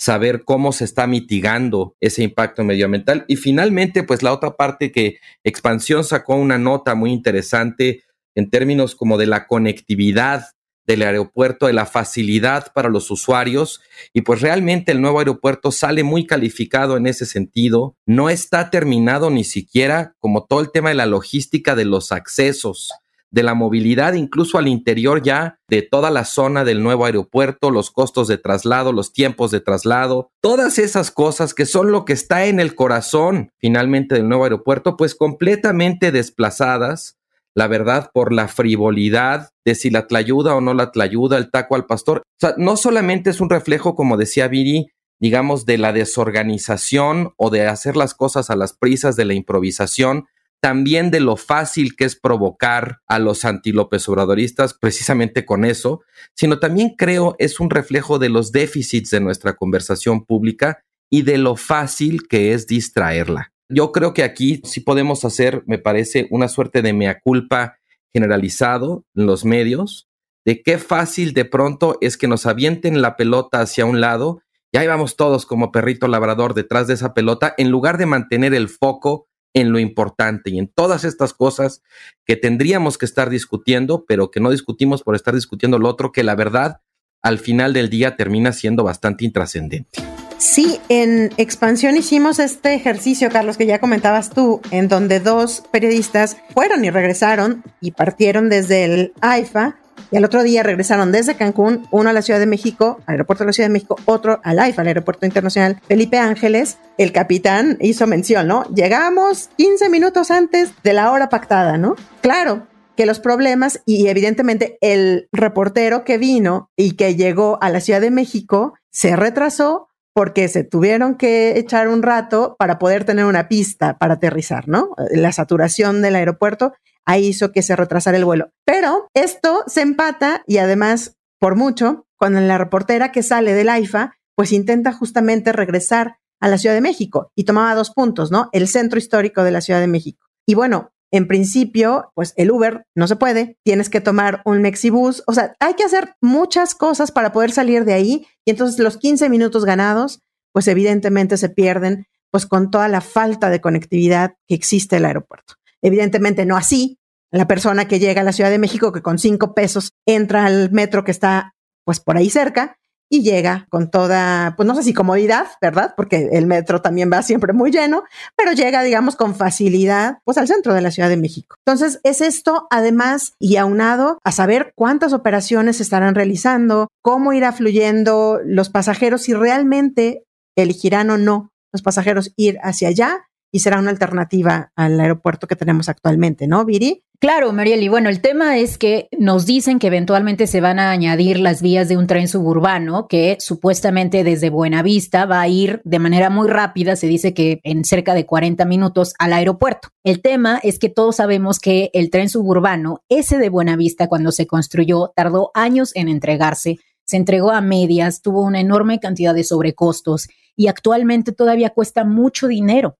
saber 0.00 0.44
cómo 0.46 0.72
se 0.72 0.84
está 0.84 1.06
mitigando 1.06 1.94
ese 2.00 2.22
impacto 2.22 2.64
medioambiental. 2.64 3.26
Y 3.28 3.36
finalmente, 3.36 4.02
pues 4.02 4.22
la 4.22 4.32
otra 4.32 4.56
parte 4.56 4.92
que 4.92 5.18
Expansión 5.44 6.04
sacó 6.04 6.36
una 6.36 6.56
nota 6.56 6.94
muy 6.94 7.12
interesante 7.12 8.04
en 8.34 8.48
términos 8.48 8.94
como 8.94 9.18
de 9.18 9.26
la 9.26 9.46
conectividad 9.46 10.46
del 10.86 11.02
aeropuerto, 11.02 11.66
de 11.66 11.74
la 11.74 11.84
facilidad 11.84 12.72
para 12.72 12.88
los 12.88 13.10
usuarios. 13.10 13.82
Y 14.14 14.22
pues 14.22 14.40
realmente 14.40 14.90
el 14.92 15.02
nuevo 15.02 15.18
aeropuerto 15.18 15.70
sale 15.70 16.02
muy 16.02 16.26
calificado 16.26 16.96
en 16.96 17.06
ese 17.06 17.26
sentido. 17.26 17.94
No 18.06 18.30
está 18.30 18.70
terminado 18.70 19.28
ni 19.28 19.44
siquiera 19.44 20.14
como 20.18 20.46
todo 20.46 20.60
el 20.60 20.72
tema 20.72 20.88
de 20.88 20.94
la 20.94 21.04
logística 21.04 21.74
de 21.74 21.84
los 21.84 22.10
accesos 22.10 22.90
de 23.30 23.42
la 23.42 23.54
movilidad 23.54 24.14
incluso 24.14 24.58
al 24.58 24.68
interior 24.68 25.22
ya 25.22 25.58
de 25.68 25.82
toda 25.82 26.10
la 26.10 26.24
zona 26.24 26.64
del 26.64 26.82
nuevo 26.82 27.04
aeropuerto, 27.04 27.70
los 27.70 27.90
costos 27.90 28.28
de 28.28 28.38
traslado, 28.38 28.92
los 28.92 29.12
tiempos 29.12 29.50
de 29.50 29.60
traslado, 29.60 30.30
todas 30.40 30.78
esas 30.78 31.10
cosas 31.10 31.54
que 31.54 31.66
son 31.66 31.92
lo 31.92 32.04
que 32.04 32.12
está 32.12 32.46
en 32.46 32.60
el 32.60 32.74
corazón 32.74 33.52
finalmente 33.58 34.16
del 34.16 34.28
nuevo 34.28 34.44
aeropuerto, 34.44 34.96
pues 34.96 35.14
completamente 35.14 36.12
desplazadas, 36.12 37.18
la 37.54 37.66
verdad, 37.66 38.10
por 38.12 38.32
la 38.32 38.48
frivolidad 38.48 39.50
de 39.64 39.74
si 39.74 39.90
la 39.90 40.06
tlayuda 40.06 40.54
o 40.54 40.60
no 40.60 40.74
la 40.74 40.92
tlayuda, 40.92 41.36
el 41.36 41.50
taco 41.50 41.74
al 41.74 41.86
pastor. 41.86 42.18
O 42.18 42.22
sea, 42.38 42.54
no 42.56 42.76
solamente 42.76 43.30
es 43.30 43.40
un 43.40 43.50
reflejo, 43.50 43.94
como 43.94 44.16
decía 44.16 44.48
Viri, 44.48 44.90
digamos, 45.20 45.66
de 45.66 45.78
la 45.78 45.92
desorganización 45.92 47.34
o 47.36 47.50
de 47.50 47.66
hacer 47.66 47.96
las 47.96 48.14
cosas 48.14 48.50
a 48.50 48.56
las 48.56 48.72
prisas 48.72 49.16
de 49.16 49.26
la 49.26 49.34
improvisación, 49.34 50.26
también 50.60 51.10
de 51.10 51.20
lo 51.20 51.36
fácil 51.36 51.96
que 51.96 52.04
es 52.04 52.16
provocar 52.16 53.00
a 53.06 53.18
los 53.18 53.44
anti-López 53.44 54.08
Obradoristas 54.08 54.74
precisamente 54.74 55.44
con 55.44 55.64
eso, 55.64 56.02
sino 56.34 56.58
también 56.58 56.94
creo 56.96 57.34
es 57.38 57.60
un 57.60 57.70
reflejo 57.70 58.18
de 58.18 58.28
los 58.28 58.52
déficits 58.52 59.10
de 59.10 59.20
nuestra 59.20 59.56
conversación 59.56 60.24
pública 60.24 60.82
y 61.10 61.22
de 61.22 61.38
lo 61.38 61.56
fácil 61.56 62.28
que 62.28 62.52
es 62.52 62.66
distraerla. 62.66 63.52
Yo 63.68 63.92
creo 63.92 64.14
que 64.14 64.22
aquí 64.22 64.60
sí 64.64 64.80
podemos 64.80 65.24
hacer, 65.24 65.62
me 65.66 65.78
parece, 65.78 66.26
una 66.30 66.48
suerte 66.48 66.82
de 66.82 66.92
mea 66.92 67.20
culpa 67.20 67.78
generalizado 68.12 69.04
en 69.14 69.26
los 69.26 69.44
medios, 69.44 70.08
de 70.44 70.62
qué 70.62 70.78
fácil 70.78 71.32
de 71.32 71.44
pronto 71.44 71.96
es 72.00 72.16
que 72.16 72.28
nos 72.28 72.46
avienten 72.46 73.00
la 73.00 73.16
pelota 73.16 73.60
hacia 73.60 73.86
un 73.86 74.00
lado 74.00 74.42
y 74.72 74.78
ahí 74.78 74.86
vamos 74.86 75.16
todos 75.16 75.46
como 75.46 75.72
perrito 75.72 76.06
labrador 76.06 76.54
detrás 76.54 76.86
de 76.86 76.94
esa 76.94 77.12
pelota, 77.14 77.54
en 77.58 77.70
lugar 77.70 77.98
de 77.98 78.06
mantener 78.06 78.54
el 78.54 78.68
foco 78.68 79.28
en 79.54 79.72
lo 79.72 79.78
importante 79.78 80.50
y 80.50 80.58
en 80.58 80.68
todas 80.68 81.04
estas 81.04 81.34
cosas 81.34 81.82
que 82.24 82.36
tendríamos 82.36 82.98
que 82.98 83.06
estar 83.06 83.30
discutiendo, 83.30 84.04
pero 84.06 84.30
que 84.30 84.40
no 84.40 84.50
discutimos 84.50 85.02
por 85.02 85.14
estar 85.14 85.34
discutiendo 85.34 85.78
lo 85.78 85.88
otro, 85.88 86.12
que 86.12 86.22
la 86.22 86.34
verdad 86.34 86.80
al 87.22 87.38
final 87.38 87.72
del 87.72 87.90
día 87.90 88.16
termina 88.16 88.52
siendo 88.52 88.84
bastante 88.84 89.24
intrascendente. 89.24 90.00
Sí, 90.38 90.80
en 90.88 91.30
expansión 91.36 91.98
hicimos 91.98 92.38
este 92.38 92.72
ejercicio, 92.72 93.28
Carlos, 93.28 93.58
que 93.58 93.66
ya 93.66 93.78
comentabas 93.78 94.30
tú, 94.30 94.62
en 94.70 94.88
donde 94.88 95.20
dos 95.20 95.62
periodistas 95.70 96.38
fueron 96.54 96.82
y 96.82 96.90
regresaron 96.90 97.62
y 97.82 97.90
partieron 97.90 98.48
desde 98.48 98.84
el 98.84 99.12
AIFA 99.20 99.79
y 100.10 100.16
al 100.16 100.24
otro 100.24 100.42
día 100.42 100.62
regresaron 100.62 101.12
desde 101.12 101.36
Cancún, 101.36 101.86
uno 101.90 102.10
a 102.10 102.12
la 102.12 102.22
Ciudad 102.22 102.40
de 102.40 102.46
México, 102.46 102.98
al 103.06 103.14
aeropuerto 103.14 103.44
de 103.44 103.48
la 103.48 103.52
Ciudad 103.52 103.68
de 103.68 103.72
México, 103.72 103.96
otro 104.06 104.40
al 104.42 104.58
AIFA, 104.58 104.82
al 104.82 104.88
aeropuerto 104.88 105.26
internacional 105.26 105.80
Felipe 105.86 106.18
Ángeles. 106.18 106.78
El 106.98 107.12
capitán 107.12 107.78
hizo 107.80 108.06
mención, 108.06 108.48
¿no? 108.48 108.64
Llegamos 108.74 109.50
15 109.56 109.88
minutos 109.88 110.30
antes 110.30 110.72
de 110.82 110.92
la 110.92 111.12
hora 111.12 111.28
pactada, 111.28 111.78
¿no? 111.78 111.96
Claro, 112.20 112.66
que 112.96 113.06
los 113.06 113.20
problemas 113.20 113.80
y 113.86 114.08
evidentemente 114.08 114.76
el 114.80 115.28
reportero 115.32 116.04
que 116.04 116.18
vino 116.18 116.70
y 116.76 116.92
que 116.92 117.14
llegó 117.14 117.58
a 117.62 117.70
la 117.70 117.80
Ciudad 117.80 118.00
de 118.00 118.10
México 118.10 118.74
se 118.90 119.16
retrasó 119.16 119.88
porque 120.12 120.48
se 120.48 120.64
tuvieron 120.64 121.14
que 121.14 121.58
echar 121.58 121.88
un 121.88 122.02
rato 122.02 122.56
para 122.58 122.78
poder 122.78 123.04
tener 123.04 123.24
una 123.24 123.48
pista 123.48 123.96
para 123.96 124.14
aterrizar, 124.14 124.68
¿no? 124.68 124.90
La 125.12 125.32
saturación 125.32 126.02
del 126.02 126.16
aeropuerto 126.16 126.74
ahí 127.06 127.28
hizo 127.28 127.52
que 127.52 127.62
se 127.62 127.76
retrasara 127.76 128.16
el 128.16 128.24
vuelo. 128.24 128.50
Pero 128.64 129.08
esto 129.14 129.64
se 129.66 129.82
empata 129.82 130.42
y 130.46 130.58
además, 130.58 131.16
por 131.38 131.56
mucho, 131.56 132.06
cuando 132.18 132.40
la 132.40 132.58
reportera 132.58 133.12
que 133.12 133.22
sale 133.22 133.54
del 133.54 133.68
AIFA, 133.68 134.14
pues 134.36 134.52
intenta 134.52 134.92
justamente 134.92 135.52
regresar 135.52 136.16
a 136.40 136.48
la 136.48 136.58
Ciudad 136.58 136.74
de 136.74 136.80
México 136.80 137.30
y 137.34 137.44
tomaba 137.44 137.74
dos 137.74 137.90
puntos, 137.90 138.30
¿no? 138.30 138.48
El 138.52 138.68
centro 138.68 138.98
histórico 138.98 139.42
de 139.42 139.50
la 139.50 139.60
Ciudad 139.60 139.80
de 139.80 139.86
México. 139.86 140.26
Y 140.46 140.54
bueno, 140.54 140.92
en 141.12 141.26
principio, 141.26 142.10
pues 142.14 142.32
el 142.36 142.50
Uber 142.50 142.84
no 142.94 143.06
se 143.08 143.16
puede, 143.16 143.58
tienes 143.64 143.90
que 143.90 144.00
tomar 144.00 144.42
un 144.44 144.62
Mexibus, 144.62 145.22
o 145.26 145.34
sea, 145.34 145.54
hay 145.58 145.74
que 145.74 145.84
hacer 145.84 146.14
muchas 146.20 146.74
cosas 146.74 147.10
para 147.10 147.32
poder 147.32 147.50
salir 147.50 147.84
de 147.84 147.94
ahí 147.94 148.26
y 148.44 148.50
entonces 148.50 148.78
los 148.78 148.96
15 148.96 149.28
minutos 149.28 149.64
ganados, 149.64 150.20
pues 150.52 150.68
evidentemente 150.68 151.36
se 151.36 151.48
pierden, 151.48 152.06
pues 152.30 152.46
con 152.46 152.70
toda 152.70 152.88
la 152.88 153.00
falta 153.00 153.50
de 153.50 153.60
conectividad 153.60 154.34
que 154.46 154.54
existe 154.54 154.96
el 154.96 155.04
aeropuerto. 155.04 155.54
Evidentemente 155.82 156.46
no 156.46 156.56
así. 156.56 156.98
La 157.32 157.46
persona 157.46 157.86
que 157.86 157.98
llega 157.98 158.22
a 158.22 158.24
la 158.24 158.32
Ciudad 158.32 158.50
de 158.50 158.58
México 158.58 158.92
que 158.92 159.02
con 159.02 159.18
cinco 159.18 159.54
pesos 159.54 159.92
entra 160.06 160.46
al 160.46 160.72
metro 160.72 161.04
que 161.04 161.12
está 161.12 161.54
pues 161.84 162.00
por 162.00 162.16
ahí 162.16 162.28
cerca 162.28 162.76
y 163.12 163.22
llega 163.22 163.66
con 163.70 163.90
toda, 163.90 164.54
pues 164.56 164.66
no 164.66 164.74
sé 164.76 164.84
si 164.84 164.94
comodidad, 164.94 165.48
¿verdad? 165.60 165.94
Porque 165.96 166.28
el 166.32 166.46
metro 166.46 166.80
también 166.80 167.10
va 167.12 167.22
siempre 167.22 167.52
muy 167.52 167.72
lleno, 167.72 168.04
pero 168.36 168.52
llega, 168.52 168.82
digamos, 168.82 169.16
con 169.16 169.34
facilidad, 169.34 170.18
pues 170.24 170.38
al 170.38 170.46
centro 170.46 170.72
de 170.72 170.80
la 170.80 170.92
Ciudad 170.92 171.08
de 171.08 171.16
México. 171.16 171.56
Entonces, 171.66 171.98
es 172.04 172.20
esto, 172.20 172.68
además, 172.70 173.34
y 173.40 173.56
aunado 173.56 174.18
a 174.22 174.30
saber 174.30 174.72
cuántas 174.76 175.12
operaciones 175.12 175.78
se 175.78 175.82
estarán 175.82 176.14
realizando, 176.14 176.88
cómo 177.02 177.32
irá 177.32 177.50
fluyendo 177.50 178.38
los 178.44 178.70
pasajeros, 178.70 179.22
si 179.22 179.34
realmente 179.34 180.22
elegirán 180.56 181.10
o 181.10 181.18
no 181.18 181.50
los 181.72 181.82
pasajeros 181.82 182.32
ir 182.36 182.58
hacia 182.62 182.88
allá 182.88 183.26
y 183.52 183.60
será 183.60 183.78
una 183.78 183.90
alternativa 183.90 184.72
al 184.76 184.98
aeropuerto 185.00 185.46
que 185.46 185.56
tenemos 185.56 185.88
actualmente, 185.88 186.46
¿no, 186.46 186.64
Viri? 186.64 187.04
Claro, 187.20 187.52
Mariel. 187.52 187.82
Y 187.82 187.88
bueno, 187.88 188.08
el 188.08 188.22
tema 188.22 188.56
es 188.56 188.78
que 188.78 189.08
nos 189.18 189.44
dicen 189.44 189.78
que 189.78 189.88
eventualmente 189.88 190.46
se 190.46 190.62
van 190.62 190.78
a 190.78 190.90
añadir 190.90 191.38
las 191.38 191.60
vías 191.60 191.86
de 191.86 191.98
un 191.98 192.06
tren 192.06 192.28
suburbano 192.28 193.08
que 193.08 193.36
supuestamente 193.40 194.24
desde 194.24 194.48
Buenavista 194.48 195.26
va 195.26 195.42
a 195.42 195.48
ir 195.48 195.82
de 195.84 195.98
manera 195.98 196.30
muy 196.30 196.48
rápida, 196.48 196.96
se 196.96 197.08
dice 197.08 197.34
que 197.34 197.60
en 197.62 197.84
cerca 197.84 198.14
de 198.14 198.24
40 198.24 198.64
minutos 198.64 199.12
al 199.18 199.34
aeropuerto. 199.34 199.90
El 200.02 200.22
tema 200.22 200.60
es 200.62 200.78
que 200.78 200.88
todos 200.88 201.16
sabemos 201.16 201.58
que 201.58 201.90
el 201.92 202.08
tren 202.08 202.30
suburbano, 202.30 203.04
ese 203.10 203.36
de 203.36 203.50
Buenavista 203.50 204.08
cuando 204.08 204.32
se 204.32 204.46
construyó, 204.46 205.12
tardó 205.14 205.50
años 205.52 205.94
en 205.96 206.08
entregarse, 206.08 206.78
se 207.04 207.18
entregó 207.18 207.50
a 207.50 207.60
medias, 207.60 208.22
tuvo 208.22 208.40
una 208.42 208.60
enorme 208.60 208.98
cantidad 208.98 209.34
de 209.34 209.44
sobrecostos 209.44 210.26
y 210.56 210.68
actualmente 210.68 211.32
todavía 211.32 211.68
cuesta 211.68 212.04
mucho 212.04 212.48
dinero 212.48 212.96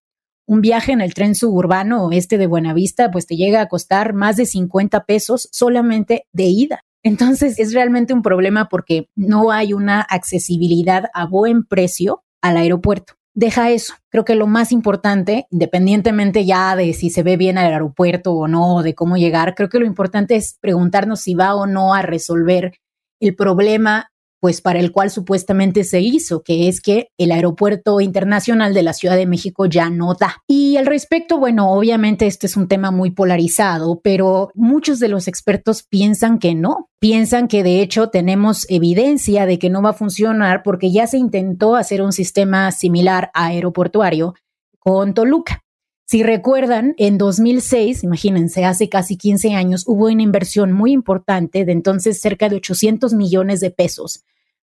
un 0.46 0.60
viaje 0.60 0.92
en 0.92 1.00
el 1.00 1.14
tren 1.14 1.34
suburbano 1.34 2.10
este 2.12 2.38
de 2.38 2.46
Buenavista, 2.46 3.10
pues 3.10 3.26
te 3.26 3.36
llega 3.36 3.60
a 3.60 3.68
costar 3.68 4.14
más 4.14 4.36
de 4.36 4.46
50 4.46 5.04
pesos 5.04 5.48
solamente 5.52 6.26
de 6.32 6.44
ida. 6.44 6.80
Entonces 7.02 7.58
es 7.58 7.72
realmente 7.72 8.12
un 8.12 8.22
problema 8.22 8.68
porque 8.68 9.08
no 9.16 9.52
hay 9.52 9.72
una 9.72 10.00
accesibilidad 10.02 11.04
a 11.14 11.26
buen 11.26 11.64
precio 11.64 12.24
al 12.42 12.56
aeropuerto. 12.56 13.14
Deja 13.32 13.70
eso. 13.70 13.94
Creo 14.10 14.24
que 14.24 14.34
lo 14.34 14.46
más 14.46 14.72
importante, 14.72 15.46
independientemente 15.50 16.44
ya 16.44 16.74
de 16.74 16.92
si 16.92 17.10
se 17.10 17.22
ve 17.22 17.36
bien 17.36 17.58
al 17.58 17.72
aeropuerto 17.72 18.32
o 18.34 18.48
no, 18.48 18.82
de 18.82 18.94
cómo 18.94 19.16
llegar, 19.16 19.54
creo 19.54 19.68
que 19.68 19.78
lo 19.78 19.86
importante 19.86 20.34
es 20.34 20.58
preguntarnos 20.60 21.20
si 21.20 21.34
va 21.34 21.54
o 21.54 21.66
no 21.66 21.94
a 21.94 22.02
resolver 22.02 22.74
el 23.20 23.36
problema 23.36 24.10
pues 24.40 24.60
para 24.60 24.80
el 24.80 24.90
cual 24.90 25.10
supuestamente 25.10 25.84
se 25.84 26.00
hizo, 26.00 26.42
que 26.42 26.68
es 26.68 26.80
que 26.80 27.08
el 27.18 27.30
aeropuerto 27.30 28.00
internacional 28.00 28.74
de 28.74 28.82
la 28.82 28.94
Ciudad 28.94 29.16
de 29.16 29.26
México 29.26 29.66
ya 29.66 29.90
no 29.90 30.14
da. 30.14 30.42
Y 30.48 30.76
al 30.76 30.86
respecto, 30.86 31.38
bueno, 31.38 31.70
obviamente 31.72 32.26
este 32.26 32.46
es 32.46 32.56
un 32.56 32.66
tema 32.66 32.90
muy 32.90 33.10
polarizado, 33.10 34.00
pero 34.02 34.50
muchos 34.54 34.98
de 34.98 35.08
los 35.08 35.28
expertos 35.28 35.82
piensan 35.82 36.38
que 36.38 36.54
no, 36.54 36.88
piensan 36.98 37.48
que 37.48 37.62
de 37.62 37.82
hecho 37.82 38.08
tenemos 38.08 38.66
evidencia 38.68 39.46
de 39.46 39.58
que 39.58 39.70
no 39.70 39.82
va 39.82 39.90
a 39.90 39.94
funcionar 39.94 40.62
porque 40.62 40.90
ya 40.90 41.06
se 41.06 41.18
intentó 41.18 41.76
hacer 41.76 42.02
un 42.02 42.12
sistema 42.12 42.72
similar 42.72 43.30
aeroportuario 43.34 44.34
con 44.78 45.14
Toluca. 45.14 45.62
Si 46.10 46.24
recuerdan, 46.24 46.96
en 46.98 47.18
2006, 47.18 48.02
imagínense, 48.02 48.64
hace 48.64 48.88
casi 48.88 49.16
15 49.16 49.54
años, 49.54 49.84
hubo 49.86 50.06
una 50.06 50.24
inversión 50.24 50.72
muy 50.72 50.90
importante 50.90 51.64
de 51.64 51.70
entonces 51.70 52.20
cerca 52.20 52.48
de 52.48 52.56
800 52.56 53.14
millones 53.14 53.60
de 53.60 53.70
pesos 53.70 54.24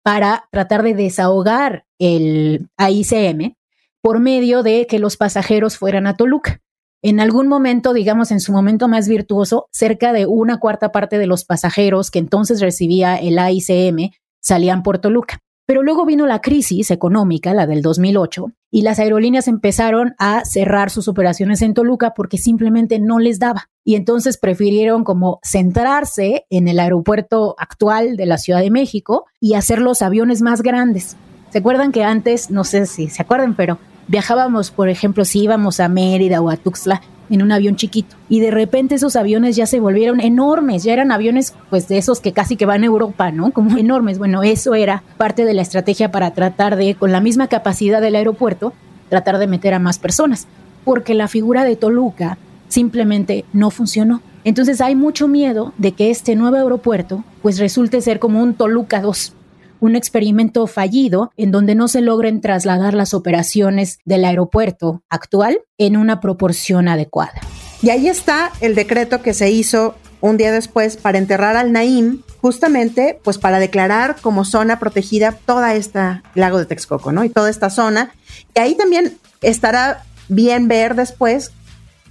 para 0.01 0.46
tratar 0.51 0.82
de 0.82 0.96
desahogar 0.96 1.86
el 2.00 2.70
AICM 2.77 3.53
por 4.01 4.20
medio 4.20 4.63
de 4.63 4.88
que 4.88 4.98
los 4.98 5.15
pasajeros 5.15 5.77
fueran 5.77 6.08
a 6.08 6.17
Toluca. 6.17 6.60
En 7.03 7.20
algún 7.20 7.48
momento, 7.48 7.94
digamos 7.94 8.32
en 8.32 8.39
su 8.39 8.51
momento 8.51 8.88
más 8.88 9.08
virtuoso, 9.08 9.67
cerca 9.72 10.13
de 10.13 10.25
una 10.25 10.60
cuarta 10.60 10.91
parte 10.91 11.20
de 11.20 11.27
los 11.27 11.46
pasajeros 11.46 12.10
que 12.10 12.17
entonces 12.17 12.62
recibía 12.62 13.15
el 13.15 13.38
AICM 13.38 14.10
salían 14.39 14.82
por 14.82 14.98
Toluca. 14.98 15.38
Pero 15.67 15.83
luego 15.83 16.05
vino 16.05 16.25
la 16.25 16.39
crisis 16.39 16.91
económica, 16.91 17.53
la 17.53 17.67
del 17.67 17.81
2008, 17.81 18.53
y 18.71 18.83
las 18.83 19.00
aerolíneas 19.00 19.50
empezaron 19.50 20.15
a 20.17 20.45
cerrar 20.45 20.89
sus 20.89 21.09
operaciones 21.09 21.62
en 21.62 21.74
Toluca 21.74 22.13
porque 22.15 22.38
simplemente 22.38 23.00
no 23.00 23.19
les 23.19 23.38
daba. 23.38 23.69
Y 23.83 23.95
entonces 23.95 24.38
prefirieron 24.38 25.03
como 25.03 25.41
centrarse 25.43 26.45
en 26.50 26.69
el 26.69 26.79
aeropuerto 26.79 27.55
actual 27.57 28.15
de 28.15 28.25
la 28.25 28.38
Ciudad 28.38 28.62
de 28.62 28.71
México 28.71 29.25
y 29.41 29.55
hacer 29.55 29.79
los 29.79 30.01
aviones 30.01 30.41
más 30.41 30.62
grandes. 30.62 31.17
¿Se 31.50 31.57
acuerdan 31.57 31.91
que 31.91 32.05
antes, 32.05 32.50
no 32.50 32.63
sé 32.63 32.86
si 32.86 33.09
se 33.09 33.21
acuerdan, 33.21 33.53
pero 33.53 33.77
viajábamos, 34.07 34.71
por 34.71 34.88
ejemplo, 34.88 35.25
si 35.25 35.43
íbamos 35.43 35.81
a 35.81 35.89
Mérida 35.89 36.39
o 36.39 36.50
a 36.50 36.55
Tuxtla, 36.55 37.01
en 37.29 37.41
un 37.41 37.51
avión 37.51 37.75
chiquito. 37.75 38.15
Y 38.29 38.39
de 38.39 38.51
repente 38.51 38.96
esos 38.96 39.15
aviones 39.15 39.55
ya 39.55 39.65
se 39.65 39.79
volvieron 39.79 40.19
enormes, 40.19 40.84
ya 40.84 40.93
eran 40.93 41.12
aviones 41.12 41.53
pues 41.69 41.88
de 41.88 41.98
esos 41.98 42.19
que 42.19 42.34
casi 42.34 42.55
que 42.55 42.65
van 42.65 42.84
a 42.84 42.88
Europa, 42.88 43.31
¿no? 43.31 43.51
Como 43.51 43.77
enormes. 43.77 44.17
Bueno, 44.17 44.43
eso 44.43 44.75
era 44.75 45.03
parte 45.17 45.46
de 45.46 45.53
la 45.53 45.62
estrategia 45.62 46.12
para 46.12 46.31
tratar 46.31 46.75
de, 46.75 46.96
con 46.96 47.12
la 47.12 47.22
misma 47.22 47.48
capacidad 47.48 48.01
del 48.01 48.15
aeropuerto, 48.15 48.74
tratar 49.10 49.38
de 49.38 49.48
meter 49.48 49.74
a 49.74 49.79
más 49.79 50.00
personas. 50.00 50.48
Porque 50.84 51.13
la 51.13 51.27
figura 51.27 51.63
de 51.63 51.75
Toluca 51.75 52.38
simplemente 52.67 53.46
no 53.53 53.72
funcionó. 53.72 54.22
Entonces 54.43 54.79
hay 54.79 54.96
mucho 54.96 55.27
miedo 55.27 55.74
de 55.77 55.91
que 55.91 56.10
este 56.10 56.36
nuevo 56.36 56.55
aeropuerto 56.55 57.24
pues 57.41 57.60
resulte 57.60 58.01
ser 58.01 58.19
como 58.19 58.41
un 58.41 58.53
Toluca 58.53 59.01
2, 59.01 59.34
un 59.79 59.96
experimento 59.96 60.67
fallido 60.67 61.31
en 61.38 61.51
donde 61.51 61.75
no 61.75 61.88
se 61.88 62.01
logren 62.01 62.41
trasladar 62.41 62.93
las 62.93 63.13
operaciones 63.13 64.00
del 64.05 64.25
aeropuerto 64.25 65.03
actual 65.10 65.60
en 65.77 65.98
una 65.98 66.19
proporción 66.19 66.88
adecuada. 66.88 67.41
Y 67.81 67.89
ahí 67.89 68.07
está 68.07 68.51
el 68.62 68.75
decreto 68.75 69.22
que 69.22 69.34
se 69.34 69.51
hizo 69.51 69.96
un 70.22 70.38
día 70.38 70.51
después 70.51 70.98
para 70.98 71.17
enterrar 71.17 71.55
al 71.55 71.72
Naim, 71.72 72.24
justamente 72.41 73.19
pues 73.24 73.38
para 73.38 73.60
declarar 73.60 74.15
como 74.22 74.46
zona 74.46 74.79
protegida 74.79 75.31
toda 75.31 75.75
esta 75.75 76.24
lago 76.34 76.57
de 76.57 76.65
Texcoco, 76.65 77.12
¿no? 77.12 77.24
Y 77.24 77.29
toda 77.29 77.50
esta 77.50 77.69
zona. 77.69 78.12
Y 78.55 78.60
ahí 78.60 78.75
también 78.75 79.17
estará 79.41 80.03
bien 80.27 80.67
ver 80.67 80.96
después 80.96 81.51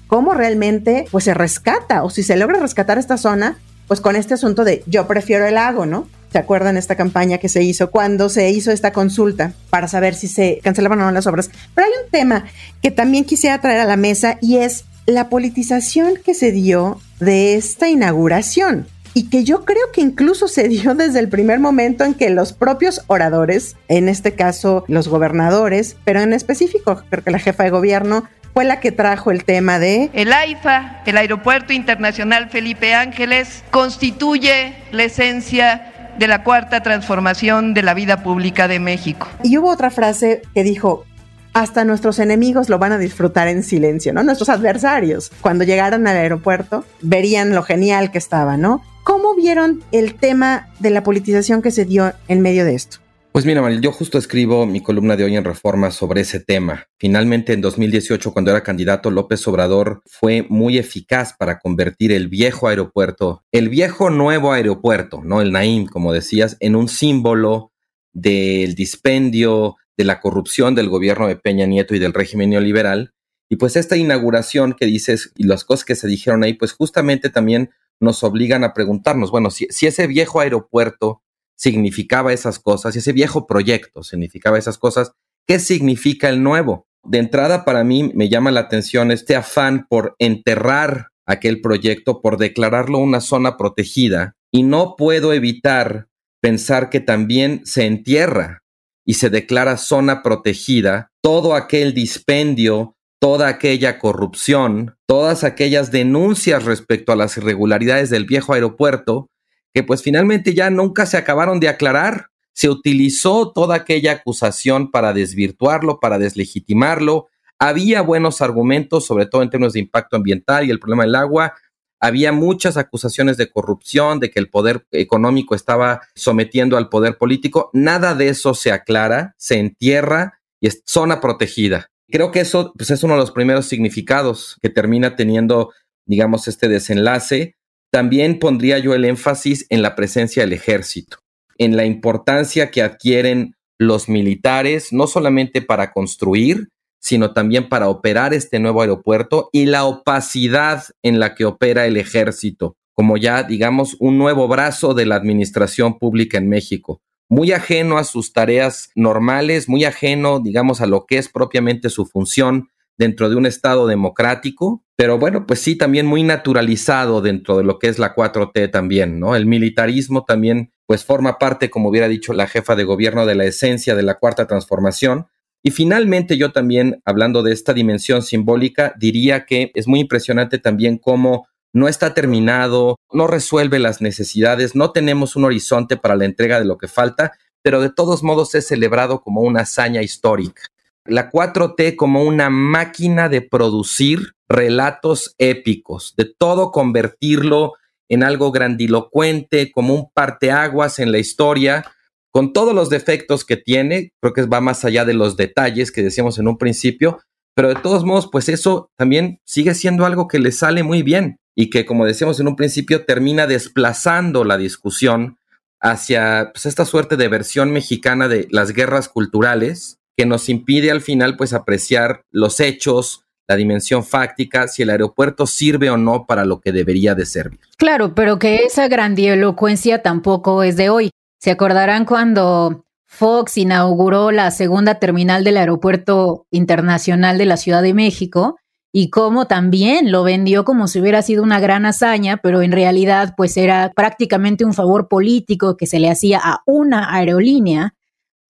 cómo 0.06 0.34
realmente 0.34 1.06
pues 1.10 1.24
se 1.24 1.34
rescata 1.34 2.04
o 2.04 2.10
si 2.10 2.22
se 2.22 2.36
logra 2.36 2.60
rescatar 2.60 2.98
esta 2.98 3.16
zona, 3.16 3.58
pues 3.88 4.00
con 4.00 4.14
este 4.14 4.34
asunto 4.34 4.64
de 4.64 4.84
yo 4.86 5.06
prefiero 5.06 5.46
el 5.46 5.54
lago, 5.54 5.84
¿no? 5.84 6.06
¿Se 6.36 6.40
acuerdan 6.40 6.76
esta 6.76 6.96
campaña 6.96 7.38
que 7.38 7.48
se 7.48 7.62
hizo 7.62 7.90
cuando 7.90 8.28
se 8.28 8.50
hizo 8.50 8.70
esta 8.70 8.92
consulta 8.92 9.54
para 9.70 9.88
saber 9.88 10.14
si 10.14 10.28
se 10.28 10.60
cancelaban 10.62 11.00
o 11.00 11.06
no 11.06 11.10
las 11.10 11.26
obras? 11.26 11.48
Pero 11.74 11.86
hay 11.86 12.04
un 12.04 12.10
tema 12.10 12.44
que 12.82 12.90
también 12.90 13.24
quisiera 13.24 13.58
traer 13.62 13.80
a 13.80 13.86
la 13.86 13.96
mesa 13.96 14.36
y 14.42 14.58
es 14.58 14.84
la 15.06 15.30
politización 15.30 16.18
que 16.22 16.34
se 16.34 16.52
dio 16.52 17.00
de 17.20 17.54
esta 17.54 17.88
inauguración 17.88 18.86
y 19.14 19.30
que 19.30 19.44
yo 19.44 19.64
creo 19.64 19.92
que 19.94 20.02
incluso 20.02 20.46
se 20.46 20.68
dio 20.68 20.94
desde 20.94 21.20
el 21.20 21.30
primer 21.30 21.58
momento 21.58 22.04
en 22.04 22.12
que 22.12 22.28
los 22.28 22.52
propios 22.52 23.00
oradores, 23.06 23.74
en 23.88 24.10
este 24.10 24.34
caso 24.34 24.84
los 24.88 25.08
gobernadores, 25.08 25.96
pero 26.04 26.20
en 26.20 26.34
específico 26.34 27.02
creo 27.08 27.24
que 27.24 27.30
la 27.30 27.38
jefa 27.38 27.64
de 27.64 27.70
gobierno 27.70 28.28
fue 28.52 28.66
la 28.66 28.80
que 28.80 28.92
trajo 28.92 29.30
el 29.30 29.44
tema 29.44 29.78
de... 29.78 30.10
El 30.12 30.34
AIFA, 30.34 31.02
el 31.06 31.16
Aeropuerto 31.16 31.72
Internacional 31.72 32.50
Felipe 32.50 32.94
Ángeles, 32.94 33.64
constituye 33.70 34.74
la 34.92 35.04
esencia 35.04 35.92
de 36.18 36.28
la 36.28 36.42
cuarta 36.42 36.82
transformación 36.82 37.74
de 37.74 37.82
la 37.82 37.94
vida 37.94 38.22
pública 38.22 38.68
de 38.68 38.80
México. 38.80 39.28
Y 39.42 39.58
hubo 39.58 39.70
otra 39.70 39.90
frase 39.90 40.42
que 40.54 40.62
dijo, 40.62 41.04
hasta 41.52 41.84
nuestros 41.84 42.18
enemigos 42.18 42.68
lo 42.68 42.78
van 42.78 42.92
a 42.92 42.98
disfrutar 42.98 43.48
en 43.48 43.62
silencio, 43.62 44.12
¿no? 44.12 44.22
Nuestros 44.22 44.48
adversarios, 44.48 45.30
cuando 45.40 45.64
llegaran 45.64 46.06
al 46.06 46.16
aeropuerto, 46.16 46.84
verían 47.00 47.54
lo 47.54 47.62
genial 47.62 48.10
que 48.10 48.18
estaba, 48.18 48.56
¿no? 48.56 48.82
¿Cómo 49.04 49.34
vieron 49.34 49.82
el 49.92 50.16
tema 50.16 50.68
de 50.80 50.90
la 50.90 51.02
politización 51.02 51.62
que 51.62 51.70
se 51.70 51.84
dio 51.84 52.12
en 52.28 52.42
medio 52.42 52.64
de 52.64 52.74
esto? 52.74 52.98
Pues 53.36 53.44
mira, 53.44 53.60
Maril, 53.60 53.82
yo 53.82 53.92
justo 53.92 54.16
escribo 54.16 54.64
mi 54.64 54.80
columna 54.80 55.14
de 55.14 55.24
hoy 55.24 55.36
en 55.36 55.44
Reforma 55.44 55.90
sobre 55.90 56.22
ese 56.22 56.40
tema. 56.40 56.86
Finalmente, 56.98 57.52
en 57.52 57.60
2018, 57.60 58.32
cuando 58.32 58.50
era 58.50 58.62
candidato, 58.62 59.10
López 59.10 59.46
Obrador 59.46 60.00
fue 60.06 60.46
muy 60.48 60.78
eficaz 60.78 61.34
para 61.38 61.58
convertir 61.58 62.12
el 62.12 62.28
viejo 62.28 62.66
aeropuerto, 62.66 63.44
el 63.52 63.68
viejo 63.68 64.08
nuevo 64.08 64.52
aeropuerto, 64.52 65.20
¿no? 65.22 65.42
El 65.42 65.52
Naim, 65.52 65.84
como 65.84 66.14
decías, 66.14 66.56
en 66.60 66.76
un 66.76 66.88
símbolo 66.88 67.72
del 68.14 68.74
dispendio, 68.74 69.76
de 69.98 70.04
la 70.04 70.18
corrupción 70.18 70.74
del 70.74 70.88
gobierno 70.88 71.28
de 71.28 71.36
Peña 71.36 71.66
Nieto 71.66 71.94
y 71.94 71.98
del 71.98 72.14
régimen 72.14 72.48
neoliberal. 72.48 73.12
Y 73.50 73.56
pues 73.56 73.76
esta 73.76 73.98
inauguración 73.98 74.72
que 74.72 74.86
dices 74.86 75.34
y 75.36 75.44
las 75.44 75.64
cosas 75.64 75.84
que 75.84 75.94
se 75.94 76.08
dijeron 76.08 76.42
ahí, 76.42 76.54
pues 76.54 76.72
justamente 76.72 77.28
también 77.28 77.68
nos 78.00 78.24
obligan 78.24 78.64
a 78.64 78.72
preguntarnos, 78.72 79.30
bueno, 79.30 79.50
si, 79.50 79.66
si 79.68 79.86
ese 79.86 80.06
viejo 80.06 80.40
aeropuerto 80.40 81.20
significaba 81.56 82.32
esas 82.32 82.58
cosas, 82.58 82.94
y 82.94 82.98
ese 82.98 83.12
viejo 83.12 83.46
proyecto 83.46 84.02
significaba 84.02 84.58
esas 84.58 84.78
cosas, 84.78 85.12
¿qué 85.46 85.58
significa 85.58 86.28
el 86.28 86.42
nuevo? 86.42 86.86
De 87.02 87.18
entrada, 87.18 87.64
para 87.64 87.84
mí 87.84 88.12
me 88.14 88.28
llama 88.28 88.50
la 88.50 88.60
atención 88.60 89.10
este 89.10 89.36
afán 89.36 89.86
por 89.88 90.16
enterrar 90.18 91.08
aquel 91.26 91.60
proyecto, 91.60 92.20
por 92.20 92.36
declararlo 92.36 92.98
una 92.98 93.20
zona 93.20 93.56
protegida, 93.56 94.34
y 94.52 94.62
no 94.62 94.94
puedo 94.96 95.32
evitar 95.32 96.08
pensar 96.40 96.90
que 96.90 97.00
también 97.00 97.62
se 97.64 97.86
entierra 97.86 98.62
y 99.04 99.14
se 99.14 99.30
declara 99.30 99.76
zona 99.76 100.22
protegida 100.22 101.10
todo 101.22 101.54
aquel 101.54 101.94
dispendio, 101.94 102.94
toda 103.20 103.48
aquella 103.48 103.98
corrupción, 103.98 104.96
todas 105.08 105.44
aquellas 105.44 105.90
denuncias 105.90 106.64
respecto 106.64 107.12
a 107.12 107.16
las 107.16 107.36
irregularidades 107.36 108.10
del 108.10 108.26
viejo 108.26 108.52
aeropuerto 108.52 109.28
que 109.76 109.82
pues 109.82 110.02
finalmente 110.02 110.54
ya 110.54 110.70
nunca 110.70 111.04
se 111.04 111.18
acabaron 111.18 111.60
de 111.60 111.68
aclarar. 111.68 112.30
Se 112.54 112.70
utilizó 112.70 113.52
toda 113.52 113.74
aquella 113.74 114.12
acusación 114.12 114.90
para 114.90 115.12
desvirtuarlo, 115.12 116.00
para 116.00 116.18
deslegitimarlo. 116.18 117.28
Había 117.58 118.00
buenos 118.00 118.40
argumentos, 118.40 119.04
sobre 119.04 119.26
todo 119.26 119.42
en 119.42 119.50
términos 119.50 119.74
de 119.74 119.80
impacto 119.80 120.16
ambiental 120.16 120.66
y 120.66 120.70
el 120.70 120.78
problema 120.78 121.02
del 121.02 121.14
agua. 121.14 121.56
Había 122.00 122.32
muchas 122.32 122.78
acusaciones 122.78 123.36
de 123.36 123.50
corrupción, 123.50 124.18
de 124.18 124.30
que 124.30 124.38
el 124.38 124.48
poder 124.48 124.86
económico 124.92 125.54
estaba 125.54 126.00
sometiendo 126.14 126.78
al 126.78 126.88
poder 126.88 127.18
político. 127.18 127.68
Nada 127.74 128.14
de 128.14 128.30
eso 128.30 128.54
se 128.54 128.72
aclara, 128.72 129.34
se 129.36 129.58
entierra 129.58 130.40
y 130.58 130.68
es 130.68 130.82
zona 130.86 131.20
protegida. 131.20 131.90
Creo 132.08 132.32
que 132.32 132.40
eso 132.40 132.72
pues, 132.78 132.90
es 132.90 133.02
uno 133.02 133.12
de 133.12 133.20
los 133.20 133.30
primeros 133.30 133.66
significados 133.66 134.56
que 134.62 134.70
termina 134.70 135.16
teniendo, 135.16 135.74
digamos, 136.06 136.48
este 136.48 136.66
desenlace 136.66 137.56
también 137.90 138.38
pondría 138.38 138.78
yo 138.78 138.94
el 138.94 139.04
énfasis 139.04 139.66
en 139.70 139.82
la 139.82 139.94
presencia 139.94 140.42
del 140.42 140.52
ejército, 140.52 141.18
en 141.58 141.76
la 141.76 141.84
importancia 141.84 142.70
que 142.70 142.82
adquieren 142.82 143.54
los 143.78 144.08
militares, 144.08 144.92
no 144.92 145.06
solamente 145.06 145.62
para 145.62 145.92
construir, 145.92 146.68
sino 147.00 147.32
también 147.32 147.68
para 147.68 147.88
operar 147.88 148.34
este 148.34 148.58
nuevo 148.58 148.80
aeropuerto 148.80 149.48
y 149.52 149.66
la 149.66 149.84
opacidad 149.84 150.84
en 151.02 151.20
la 151.20 151.34
que 151.34 151.44
opera 151.44 151.86
el 151.86 151.96
ejército, 151.96 152.76
como 152.94 153.16
ya 153.16 153.42
digamos 153.42 153.96
un 154.00 154.18
nuevo 154.18 154.48
brazo 154.48 154.94
de 154.94 155.06
la 155.06 155.16
administración 155.16 155.98
pública 155.98 156.38
en 156.38 156.48
México, 156.48 157.00
muy 157.28 157.52
ajeno 157.52 157.98
a 157.98 158.04
sus 158.04 158.32
tareas 158.32 158.90
normales, 158.94 159.68
muy 159.68 159.84
ajeno, 159.84 160.40
digamos, 160.40 160.80
a 160.80 160.86
lo 160.86 161.06
que 161.06 161.18
es 161.18 161.28
propiamente 161.28 161.90
su 161.90 162.06
función 162.06 162.68
dentro 162.98 163.28
de 163.28 163.36
un 163.36 163.46
Estado 163.46 163.86
democrático, 163.86 164.82
pero 164.96 165.18
bueno, 165.18 165.46
pues 165.46 165.60
sí, 165.60 165.76
también 165.76 166.06
muy 166.06 166.22
naturalizado 166.22 167.20
dentro 167.20 167.58
de 167.58 167.64
lo 167.64 167.78
que 167.78 167.88
es 167.88 167.98
la 167.98 168.14
4T 168.14 168.70
también, 168.70 169.20
¿no? 169.20 169.36
El 169.36 169.44
militarismo 169.44 170.24
también, 170.24 170.72
pues 170.86 171.04
forma 171.04 171.38
parte, 171.38 171.68
como 171.68 171.90
hubiera 171.90 172.08
dicho 172.08 172.32
la 172.32 172.46
jefa 172.46 172.74
de 172.76 172.84
gobierno, 172.84 173.26
de 173.26 173.34
la 173.34 173.44
esencia 173.44 173.94
de 173.94 174.02
la 174.02 174.18
cuarta 174.18 174.46
transformación. 174.46 175.26
Y 175.62 175.70
finalmente 175.70 176.38
yo 176.38 176.52
también, 176.52 177.02
hablando 177.04 177.42
de 177.42 177.52
esta 177.52 177.74
dimensión 177.74 178.22
simbólica, 178.22 178.94
diría 178.98 179.44
que 179.44 179.70
es 179.74 179.86
muy 179.86 180.00
impresionante 180.00 180.58
también 180.58 180.96
cómo 180.96 181.46
no 181.74 181.88
está 181.88 182.14
terminado, 182.14 182.96
no 183.12 183.26
resuelve 183.26 183.78
las 183.78 184.00
necesidades, 184.00 184.74
no 184.74 184.92
tenemos 184.92 185.36
un 185.36 185.44
horizonte 185.44 185.98
para 185.98 186.16
la 186.16 186.24
entrega 186.24 186.58
de 186.58 186.64
lo 186.64 186.78
que 186.78 186.88
falta, 186.88 187.32
pero 187.60 187.82
de 187.82 187.90
todos 187.90 188.22
modos 188.22 188.54
es 188.54 188.66
celebrado 188.66 189.20
como 189.20 189.42
una 189.42 189.62
hazaña 189.62 190.00
histórica 190.00 190.62
la 191.08 191.30
4T 191.30 191.96
como 191.96 192.22
una 192.22 192.50
máquina 192.50 193.28
de 193.28 193.42
producir 193.42 194.32
relatos 194.48 195.34
épicos, 195.38 196.14
de 196.16 196.32
todo 196.38 196.70
convertirlo 196.70 197.74
en 198.08 198.22
algo 198.22 198.52
grandilocuente, 198.52 199.72
como 199.72 199.94
un 199.94 200.10
parteaguas 200.14 200.98
en 200.98 201.12
la 201.12 201.18
historia, 201.18 201.84
con 202.30 202.52
todos 202.52 202.74
los 202.74 202.90
defectos 202.90 203.44
que 203.44 203.56
tiene, 203.56 204.12
creo 204.20 204.32
que 204.32 204.42
va 204.42 204.60
más 204.60 204.84
allá 204.84 205.04
de 205.04 205.14
los 205.14 205.36
detalles 205.36 205.90
que 205.90 206.02
decíamos 206.02 206.38
en 206.38 206.48
un 206.48 206.58
principio, 206.58 207.18
pero 207.54 207.68
de 207.68 207.76
todos 207.76 208.04
modos, 208.04 208.28
pues 208.30 208.50
eso 208.50 208.90
también 208.96 209.40
sigue 209.44 209.74
siendo 209.74 210.04
algo 210.04 210.28
que 210.28 210.38
le 210.38 210.52
sale 210.52 210.82
muy 210.82 211.02
bien 211.02 211.38
y 211.54 211.70
que, 211.70 211.86
como 211.86 212.04
decíamos 212.04 212.38
en 212.38 212.48
un 212.48 212.54
principio, 212.54 213.06
termina 213.06 213.46
desplazando 213.46 214.44
la 214.44 214.58
discusión 214.58 215.38
hacia 215.80 216.50
pues, 216.52 216.66
esta 216.66 216.84
suerte 216.84 217.16
de 217.16 217.28
versión 217.28 217.72
mexicana 217.72 218.28
de 218.28 218.46
las 218.50 218.72
guerras 218.72 219.08
culturales, 219.08 219.98
que 220.16 220.26
nos 220.26 220.48
impide 220.48 220.90
al 220.90 221.02
final 221.02 221.36
pues 221.36 221.52
apreciar 221.52 222.22
los 222.30 222.60
hechos, 222.60 223.24
la 223.48 223.56
dimensión 223.56 224.02
fáctica, 224.02 224.66
si 224.66 224.82
el 224.82 224.90
aeropuerto 224.90 225.46
sirve 225.46 225.90
o 225.90 225.96
no 225.96 226.26
para 226.26 226.44
lo 226.44 226.60
que 226.60 226.72
debería 226.72 227.14
de 227.14 227.26
servir. 227.26 227.60
Claro, 227.76 228.14
pero 228.14 228.38
que 228.38 228.64
esa 228.64 228.88
grandielocuencia 228.88 230.02
tampoco 230.02 230.62
es 230.62 230.76
de 230.76 230.88
hoy. 230.88 231.10
Se 231.38 231.50
acordarán 231.50 232.06
cuando 232.06 232.84
Fox 233.06 233.56
inauguró 233.56 234.32
la 234.32 234.50
segunda 234.50 234.96
terminal 234.96 235.44
del 235.44 235.58
Aeropuerto 235.58 236.46
Internacional 236.50 237.38
de 237.38 237.46
la 237.46 237.56
Ciudad 237.56 237.82
de 237.82 237.94
México 237.94 238.56
y 238.92 239.10
cómo 239.10 239.46
también 239.46 240.10
lo 240.10 240.22
vendió 240.22 240.64
como 240.64 240.88
si 240.88 241.00
hubiera 241.00 241.20
sido 241.22 241.42
una 241.42 241.60
gran 241.60 241.84
hazaña, 241.84 242.38
pero 242.38 242.62
en 242.62 242.72
realidad 242.72 243.34
pues 243.36 243.56
era 243.58 243.92
prácticamente 243.94 244.64
un 244.64 244.72
favor 244.72 245.08
político 245.08 245.76
que 245.76 245.86
se 245.86 246.00
le 246.00 246.10
hacía 246.10 246.40
a 246.42 246.62
una 246.64 247.14
aerolínea 247.14 247.94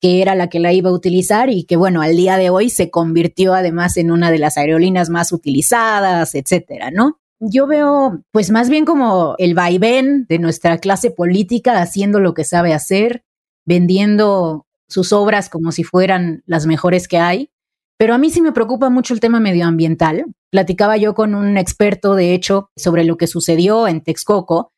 que 0.04 0.20
era 0.20 0.34
la 0.34 0.50
que 0.50 0.60
la 0.60 0.70
iba 0.70 0.90
a 0.90 0.92
utilizar 0.92 1.48
y 1.48 1.64
que 1.64 1.76
bueno, 1.76 2.02
al 2.02 2.14
día 2.14 2.36
de 2.36 2.50
hoy 2.50 2.68
se 2.68 2.90
convirtió 2.90 3.54
además 3.54 3.96
en 3.96 4.10
una 4.10 4.30
de 4.30 4.36
las 4.36 4.58
aerolíneas 4.58 5.08
más 5.08 5.32
utilizadas, 5.32 6.34
etcétera, 6.34 6.90
¿no? 6.90 7.18
Yo 7.40 7.66
veo 7.66 8.20
pues 8.30 8.50
más 8.50 8.68
bien 8.68 8.84
como 8.84 9.34
el 9.38 9.54
vaivén 9.54 10.26
de 10.28 10.38
nuestra 10.38 10.76
clase 10.76 11.10
política 11.10 11.80
haciendo 11.80 12.20
lo 12.20 12.34
que 12.34 12.44
sabe 12.44 12.74
hacer, 12.74 13.24
vendiendo 13.64 14.66
sus 14.88 15.10
obras 15.14 15.48
como 15.48 15.72
si 15.72 15.84
fueran 15.84 16.42
las 16.44 16.66
mejores 16.66 17.08
que 17.08 17.16
hay. 17.16 17.50
Pero 17.96 18.12
a 18.12 18.18
mí 18.18 18.28
sí 18.28 18.42
me 18.42 18.52
preocupa 18.52 18.90
mucho 18.90 19.14
el 19.14 19.20
tema 19.20 19.40
medioambiental. 19.40 20.26
Platicaba 20.50 20.98
yo 20.98 21.14
con 21.14 21.34
un 21.34 21.56
experto, 21.56 22.14
de 22.14 22.34
hecho, 22.34 22.68
sobre 22.76 23.04
lo 23.04 23.16
que 23.16 23.26
sucedió 23.26 23.88
en 23.88 24.02
Texcoco 24.02 24.70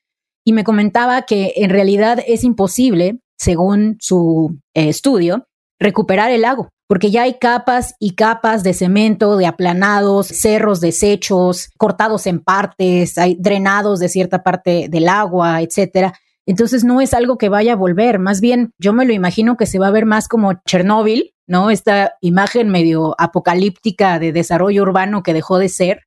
y 0.45 0.53
me 0.53 0.63
comentaba 0.63 1.23
que 1.23 1.55
en 1.57 1.71
realidad 1.71 2.21
es 2.29 2.45
imposible, 2.45 3.19
según 3.37 3.97
su 4.01 4.59
eh, 4.75 4.89
estudio, 4.89 5.47
recuperar 5.79 6.31
el 6.31 6.43
lago, 6.43 6.71
porque 6.89 7.11
ya 7.11 7.23
hay 7.23 7.35
capas 7.35 7.95
y 7.99 8.15
capas 8.15 8.63
de 8.63 8.75
cemento, 8.75 9.37
de 9.37 9.47
aplanados, 9.47 10.29
cerros 10.29 10.81
desechos, 10.81 11.71
cortados 11.77 12.27
en 12.27 12.41
partes, 12.41 13.19
hay 13.19 13.37
drenados 13.39 13.99
de 13.99 14.09
cierta 14.09 14.43
parte 14.43 14.89
del 14.89 15.09
agua, 15.09 15.61
etcétera. 15.63 16.15
Entonces 16.47 16.85
no 16.85 17.01
es 17.01 17.13
algo 17.13 17.39
que 17.39 17.49
vaya 17.49 17.73
a 17.73 17.77
volver, 17.77 18.19
más 18.21 18.41
bien 18.41 18.71
yo 18.79 18.93
me 18.93 19.05
lo 19.05 19.13
imagino 19.13 19.57
que 19.57 19.67
se 19.67 19.81
va 19.81 19.89
a 19.89 19.93
ver 19.93 20.07
más 20.07 20.29
como 20.29 20.55
Chernóbil, 20.65 21.35
¿no? 21.49 21.71
Esta 21.71 22.15
imagen 22.21 22.71
medio 22.71 23.17
apocalíptica 23.19 24.19
de 24.21 24.33
desarrollo 24.33 24.83
urbano 24.83 25.23
que 25.23 25.33
dejó 25.33 25.59
de 25.59 25.69
ser 25.69 26.03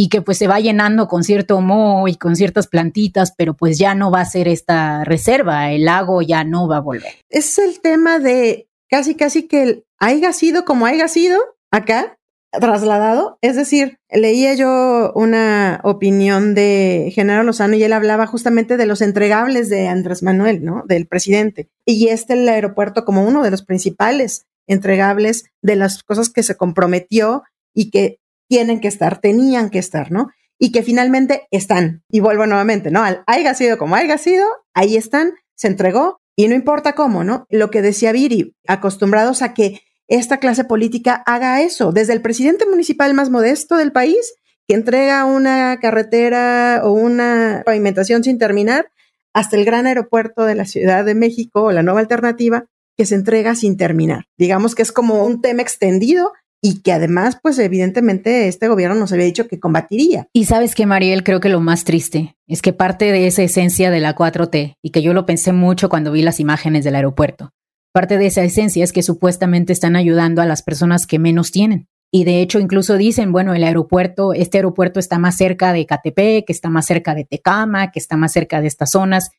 y 0.00 0.08
que 0.08 0.22
pues 0.22 0.38
se 0.38 0.46
va 0.46 0.58
llenando 0.60 1.08
con 1.08 1.24
cierto 1.24 1.60
moho 1.60 2.08
y 2.08 2.14
con 2.14 2.34
ciertas 2.34 2.68
plantitas, 2.68 3.34
pero 3.36 3.52
pues 3.52 3.76
ya 3.76 3.94
no 3.94 4.10
va 4.10 4.22
a 4.22 4.24
ser 4.24 4.48
esta 4.48 5.04
reserva, 5.04 5.72
el 5.72 5.84
lago 5.84 6.22
ya 6.22 6.42
no 6.42 6.66
va 6.66 6.78
a 6.78 6.80
volver. 6.80 7.12
Es 7.28 7.58
el 7.58 7.82
tema 7.82 8.18
de 8.18 8.66
casi 8.88 9.14
casi 9.14 9.46
que 9.46 9.84
haya 9.98 10.32
sido 10.32 10.64
como 10.64 10.86
haya 10.86 11.06
sido 11.06 11.38
acá, 11.70 12.16
trasladado. 12.50 13.36
Es 13.42 13.56
decir, 13.56 13.98
leía 14.10 14.54
yo 14.54 15.12
una 15.14 15.82
opinión 15.84 16.54
de 16.54 17.12
Genaro 17.14 17.42
Lozano 17.42 17.76
y 17.76 17.82
él 17.82 17.92
hablaba 17.92 18.26
justamente 18.26 18.78
de 18.78 18.86
los 18.86 19.02
entregables 19.02 19.68
de 19.68 19.86
Andrés 19.86 20.22
Manuel, 20.22 20.64
¿no? 20.64 20.82
Del 20.86 21.08
presidente. 21.08 21.68
Y 21.84 22.08
este 22.08 22.32
el 22.32 22.48
aeropuerto 22.48 23.04
como 23.04 23.22
uno 23.22 23.42
de 23.42 23.50
los 23.50 23.66
principales 23.66 24.46
entregables 24.66 25.44
de 25.60 25.76
las 25.76 26.02
cosas 26.02 26.30
que 26.30 26.42
se 26.42 26.56
comprometió 26.56 27.42
y 27.74 27.90
que 27.90 28.19
tienen 28.50 28.80
que 28.80 28.88
estar, 28.88 29.20
tenían 29.20 29.70
que 29.70 29.78
estar, 29.78 30.10
¿no? 30.10 30.28
Y 30.58 30.72
que 30.72 30.82
finalmente 30.82 31.46
están. 31.52 32.02
Y 32.10 32.18
vuelvo 32.18 32.46
nuevamente, 32.46 32.90
¿no? 32.90 33.04
Al 33.04 33.22
haya 33.28 33.54
sido 33.54 33.78
como 33.78 33.94
haya 33.94 34.18
sido, 34.18 34.44
ahí 34.74 34.96
están, 34.96 35.34
se 35.54 35.68
entregó 35.68 36.20
y 36.34 36.48
no 36.48 36.56
importa 36.56 36.94
cómo, 36.94 37.22
¿no? 37.22 37.46
Lo 37.48 37.70
que 37.70 37.80
decía 37.80 38.10
Viri, 38.10 38.56
acostumbrados 38.66 39.42
a 39.42 39.54
que 39.54 39.82
esta 40.08 40.38
clase 40.38 40.64
política 40.64 41.22
haga 41.26 41.62
eso, 41.62 41.92
desde 41.92 42.12
el 42.12 42.22
presidente 42.22 42.66
municipal 42.66 43.14
más 43.14 43.30
modesto 43.30 43.76
del 43.76 43.92
país, 43.92 44.34
que 44.66 44.74
entrega 44.74 45.24
una 45.24 45.78
carretera 45.80 46.80
o 46.82 46.90
una 46.90 47.62
pavimentación 47.64 48.24
sin 48.24 48.36
terminar, 48.36 48.90
hasta 49.32 49.56
el 49.56 49.64
gran 49.64 49.86
aeropuerto 49.86 50.44
de 50.44 50.56
la 50.56 50.64
Ciudad 50.64 51.04
de 51.04 51.14
México 51.14 51.62
o 51.62 51.72
la 51.72 51.84
nueva 51.84 52.00
alternativa, 52.00 52.66
que 52.96 53.06
se 53.06 53.14
entrega 53.14 53.54
sin 53.54 53.76
terminar. 53.76 54.24
Digamos 54.36 54.74
que 54.74 54.82
es 54.82 54.90
como 54.90 55.24
un 55.24 55.40
tema 55.40 55.62
extendido 55.62 56.32
y 56.62 56.80
que 56.82 56.92
además, 56.92 57.38
pues 57.42 57.58
evidentemente 57.58 58.48
este 58.48 58.68
gobierno 58.68 58.96
nos 58.96 59.12
había 59.12 59.24
dicho 59.24 59.48
que 59.48 59.60
combatiría. 59.60 60.28
Y 60.32 60.44
sabes 60.44 60.74
que, 60.74 60.86
Mariel, 60.86 61.24
creo 61.24 61.40
que 61.40 61.48
lo 61.48 61.60
más 61.60 61.84
triste 61.84 62.36
es 62.46 62.62
que 62.62 62.72
parte 62.72 63.12
de 63.12 63.26
esa 63.26 63.42
esencia 63.42 63.90
de 63.90 64.00
la 64.00 64.14
4T, 64.14 64.76
y 64.82 64.90
que 64.90 65.02
yo 65.02 65.14
lo 65.14 65.26
pensé 65.26 65.52
mucho 65.52 65.88
cuando 65.88 66.12
vi 66.12 66.22
las 66.22 66.40
imágenes 66.40 66.84
del 66.84 66.96
aeropuerto, 66.96 67.52
Parte 67.92 68.18
de 68.18 68.26
esa 68.26 68.42
esencia 68.42 68.84
es 68.84 68.92
que 68.92 69.02
supuestamente 69.02 69.72
están 69.72 69.96
ayudando 69.96 70.42
a 70.42 70.46
las 70.46 70.62
personas 70.62 71.06
que 71.06 71.18
menos 71.18 71.50
tienen. 71.50 71.88
Y 72.12 72.24
de 72.24 72.40
hecho 72.40 72.60
incluso 72.60 72.96
dicen, 72.96 73.32
bueno, 73.32 73.54
el 73.54 73.64
aeropuerto, 73.64 74.32
este 74.32 74.58
aeropuerto 74.58 75.00
está 75.00 75.18
más 75.18 75.36
cerca 75.36 75.72
de 75.72 75.86
Catepec, 75.86 76.46
que 76.46 76.52
está 76.52 76.70
más 76.70 76.86
cerca 76.86 77.14
de 77.14 77.24
Tecama, 77.24 77.90
que 77.90 77.98
está 77.98 78.16
más 78.16 78.32
cerca 78.32 78.60
de 78.60 78.68
estas 78.68 78.92
zonas. 78.92 79.30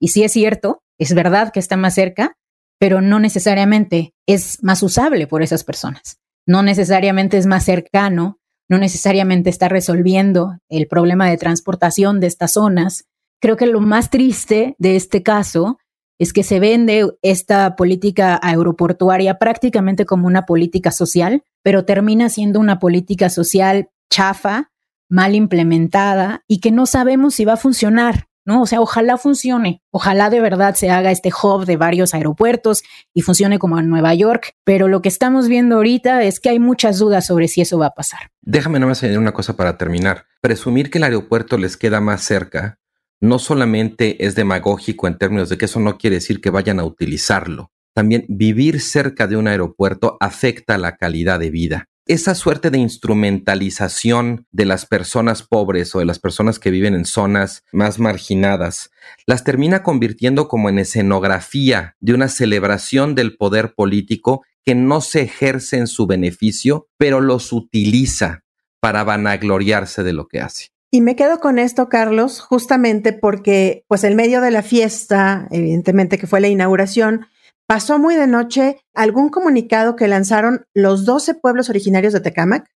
Y 0.00 0.08
sí 0.08 0.22
es 0.22 0.32
cierto, 0.32 0.82
es 0.98 1.14
verdad 1.14 1.52
que 1.52 1.60
está 1.60 1.76
más 1.76 1.94
cerca, 1.94 2.36
pero 2.78 3.00
no 3.00 3.18
necesariamente 3.18 4.14
es 4.26 4.62
más 4.62 4.82
usable 4.82 5.26
por 5.26 5.42
esas 5.42 5.64
personas. 5.64 6.20
No 6.46 6.62
necesariamente 6.62 7.36
es 7.36 7.46
más 7.46 7.64
cercano, 7.64 8.38
no 8.68 8.78
necesariamente 8.78 9.50
está 9.50 9.68
resolviendo 9.68 10.58
el 10.68 10.86
problema 10.86 11.28
de 11.28 11.36
transportación 11.36 12.20
de 12.20 12.28
estas 12.28 12.52
zonas. 12.52 13.04
Creo 13.40 13.56
que 13.56 13.66
lo 13.66 13.80
más 13.80 14.10
triste 14.10 14.74
de 14.78 14.96
este 14.96 15.22
caso 15.22 15.78
es 16.18 16.32
que 16.32 16.42
se 16.42 16.60
vende 16.60 17.10
esta 17.22 17.76
política 17.76 18.40
aeroportuaria 18.42 19.38
prácticamente 19.38 20.06
como 20.06 20.26
una 20.26 20.46
política 20.46 20.90
social, 20.90 21.42
pero 21.62 21.84
termina 21.84 22.28
siendo 22.30 22.58
una 22.58 22.78
política 22.78 23.28
social 23.28 23.90
chafa, 24.10 24.70
mal 25.08 25.34
implementada 25.34 26.42
y 26.48 26.60
que 26.60 26.70
no 26.70 26.86
sabemos 26.86 27.34
si 27.34 27.44
va 27.44 27.54
a 27.54 27.58
funcionar, 27.58 28.25
¿no? 28.46 28.62
O 28.62 28.66
sea, 28.66 28.80
ojalá 28.80 29.18
funcione, 29.18 29.82
ojalá 29.90 30.30
de 30.30 30.40
verdad 30.40 30.74
se 30.74 30.88
haga 30.88 31.10
este 31.10 31.30
hub 31.30 31.66
de 31.66 31.76
varios 31.76 32.14
aeropuertos 32.14 32.82
y 33.12 33.20
funcione 33.20 33.58
como 33.58 33.78
en 33.78 33.90
Nueva 33.90 34.14
York, 34.14 34.54
pero 34.64 34.88
lo 34.88 35.02
que 35.02 35.10
estamos 35.10 35.48
viendo 35.48 35.76
ahorita 35.76 36.22
es 36.22 36.40
que 36.40 36.48
hay 36.48 36.58
muchas 36.58 36.98
dudas 36.98 37.26
sobre 37.26 37.48
si 37.48 37.60
eso 37.60 37.78
va 37.78 37.86
a 37.86 37.94
pasar. 37.94 38.30
Déjame 38.40 38.80
nomás 38.80 39.02
añadir 39.02 39.18
una 39.18 39.34
cosa 39.34 39.56
para 39.56 39.76
terminar. 39.76 40.24
Presumir 40.40 40.90
que 40.90 40.98
el 40.98 41.04
aeropuerto 41.04 41.58
les 41.58 41.76
queda 41.76 42.00
más 42.00 42.22
cerca 42.22 42.78
no 43.20 43.38
solamente 43.38 44.24
es 44.24 44.34
demagógico 44.34 45.06
en 45.06 45.18
términos 45.18 45.48
de 45.48 45.58
que 45.58 45.64
eso 45.64 45.80
no 45.80 45.98
quiere 45.98 46.16
decir 46.16 46.40
que 46.40 46.50
vayan 46.50 46.78
a 46.78 46.84
utilizarlo, 46.84 47.72
también 47.94 48.26
vivir 48.28 48.80
cerca 48.80 49.26
de 49.26 49.36
un 49.36 49.48
aeropuerto 49.48 50.16
afecta 50.20 50.76
la 50.78 50.96
calidad 50.96 51.40
de 51.40 51.50
vida. 51.50 51.88
Esa 52.08 52.36
suerte 52.36 52.70
de 52.70 52.78
instrumentalización 52.78 54.46
de 54.52 54.64
las 54.64 54.86
personas 54.86 55.42
pobres 55.42 55.92
o 55.92 55.98
de 55.98 56.04
las 56.04 56.20
personas 56.20 56.60
que 56.60 56.70
viven 56.70 56.94
en 56.94 57.04
zonas 57.04 57.64
más 57.72 57.98
marginadas, 57.98 58.92
las 59.26 59.42
termina 59.42 59.82
convirtiendo 59.82 60.46
como 60.46 60.68
en 60.68 60.78
escenografía 60.78 61.96
de 61.98 62.14
una 62.14 62.28
celebración 62.28 63.16
del 63.16 63.36
poder 63.36 63.74
político 63.74 64.44
que 64.64 64.76
no 64.76 65.00
se 65.00 65.22
ejerce 65.22 65.78
en 65.78 65.88
su 65.88 66.06
beneficio, 66.06 66.86
pero 66.96 67.20
los 67.20 67.52
utiliza 67.52 68.44
para 68.78 69.02
vanagloriarse 69.02 70.04
de 70.04 70.12
lo 70.12 70.28
que 70.28 70.38
hace. 70.40 70.68
Y 70.92 71.00
me 71.00 71.16
quedo 71.16 71.40
con 71.40 71.58
esto, 71.58 71.88
Carlos, 71.88 72.40
justamente 72.40 73.14
porque, 73.14 73.84
pues, 73.88 74.04
el 74.04 74.14
medio 74.14 74.40
de 74.40 74.52
la 74.52 74.62
fiesta, 74.62 75.48
evidentemente 75.50 76.18
que 76.18 76.28
fue 76.28 76.40
la 76.40 76.46
inauguración, 76.46 77.26
pasó 77.66 77.98
muy 77.98 78.14
de 78.16 78.26
noche 78.26 78.80
algún 78.94 79.28
comunicado 79.28 79.96
que 79.96 80.08
lanzaron 80.08 80.66
los 80.74 81.04
12 81.04 81.34
pueblos 81.34 81.68
originarios 81.68 82.12
de 82.12 82.20
Tecámac, 82.20 82.68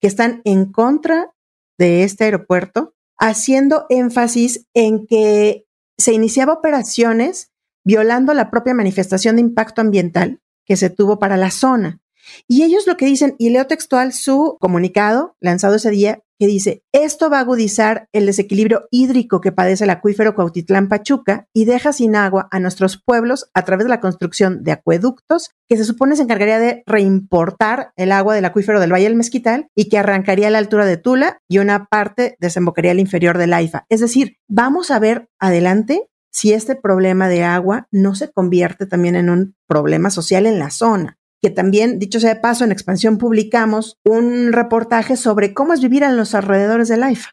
que 0.00 0.08
están 0.08 0.42
en 0.44 0.72
contra 0.72 1.32
de 1.78 2.04
este 2.04 2.24
aeropuerto, 2.24 2.94
haciendo 3.18 3.86
énfasis 3.88 4.66
en 4.74 5.06
que 5.06 5.66
se 5.98 6.12
iniciaba 6.12 6.52
operaciones 6.54 7.50
violando 7.84 8.34
la 8.34 8.50
propia 8.50 8.74
manifestación 8.74 9.36
de 9.36 9.42
impacto 9.42 9.80
ambiental 9.80 10.40
que 10.64 10.76
se 10.76 10.90
tuvo 10.90 11.18
para 11.18 11.36
la 11.36 11.50
zona. 11.50 12.00
Y 12.46 12.62
ellos 12.62 12.86
lo 12.86 12.96
que 12.96 13.06
dicen, 13.06 13.34
y 13.38 13.50
leo 13.50 13.66
textual 13.66 14.12
su 14.12 14.56
comunicado 14.60 15.36
lanzado 15.40 15.76
ese 15.76 15.90
día, 15.90 16.22
que 16.38 16.46
dice, 16.46 16.84
esto 16.92 17.30
va 17.30 17.38
a 17.38 17.40
agudizar 17.40 18.08
el 18.12 18.26
desequilibrio 18.26 18.86
hídrico 18.90 19.40
que 19.40 19.52
padece 19.52 19.84
el 19.84 19.90
acuífero 19.90 20.34
Cuautitlán 20.34 20.88
Pachuca 20.88 21.48
y 21.52 21.64
deja 21.64 21.92
sin 21.92 22.14
agua 22.14 22.48
a 22.50 22.60
nuestros 22.60 23.02
pueblos 23.02 23.50
a 23.54 23.64
través 23.64 23.86
de 23.86 23.90
la 23.90 24.00
construcción 24.00 24.62
de 24.62 24.72
acueductos 24.72 25.50
que 25.68 25.76
se 25.76 25.84
supone 25.84 26.16
se 26.16 26.22
encargaría 26.22 26.60
de 26.60 26.82
reimportar 26.86 27.92
el 27.96 28.12
agua 28.12 28.34
del 28.34 28.44
acuífero 28.44 28.80
del 28.80 28.92
Valle 28.92 29.04
del 29.04 29.16
Mezquital 29.16 29.68
y 29.74 29.88
que 29.88 29.98
arrancaría 29.98 30.46
a 30.46 30.50
la 30.50 30.58
altura 30.58 30.86
de 30.86 30.96
Tula 30.96 31.40
y 31.48 31.58
una 31.58 31.86
parte 31.86 32.36
desembocaría 32.38 32.92
al 32.92 33.00
inferior 33.00 33.36
del 33.36 33.52
AIFA. 33.52 33.86
Es 33.88 34.00
decir, 34.00 34.36
vamos 34.48 34.90
a 34.90 34.98
ver 35.00 35.28
adelante 35.40 36.08
si 36.30 36.52
este 36.52 36.76
problema 36.76 37.28
de 37.28 37.42
agua 37.42 37.88
no 37.90 38.14
se 38.14 38.30
convierte 38.30 38.86
también 38.86 39.16
en 39.16 39.28
un 39.28 39.56
problema 39.66 40.10
social 40.10 40.46
en 40.46 40.58
la 40.58 40.70
zona 40.70 41.17
que 41.42 41.50
también, 41.50 41.98
dicho 41.98 42.20
sea 42.20 42.34
de 42.34 42.40
paso, 42.40 42.64
en 42.64 42.72
expansión 42.72 43.18
publicamos 43.18 43.98
un 44.04 44.52
reportaje 44.52 45.16
sobre 45.16 45.54
cómo 45.54 45.72
es 45.72 45.80
vivir 45.80 46.02
en 46.02 46.16
los 46.16 46.34
alrededores 46.34 46.88
del 46.88 47.02
AIFA. 47.02 47.30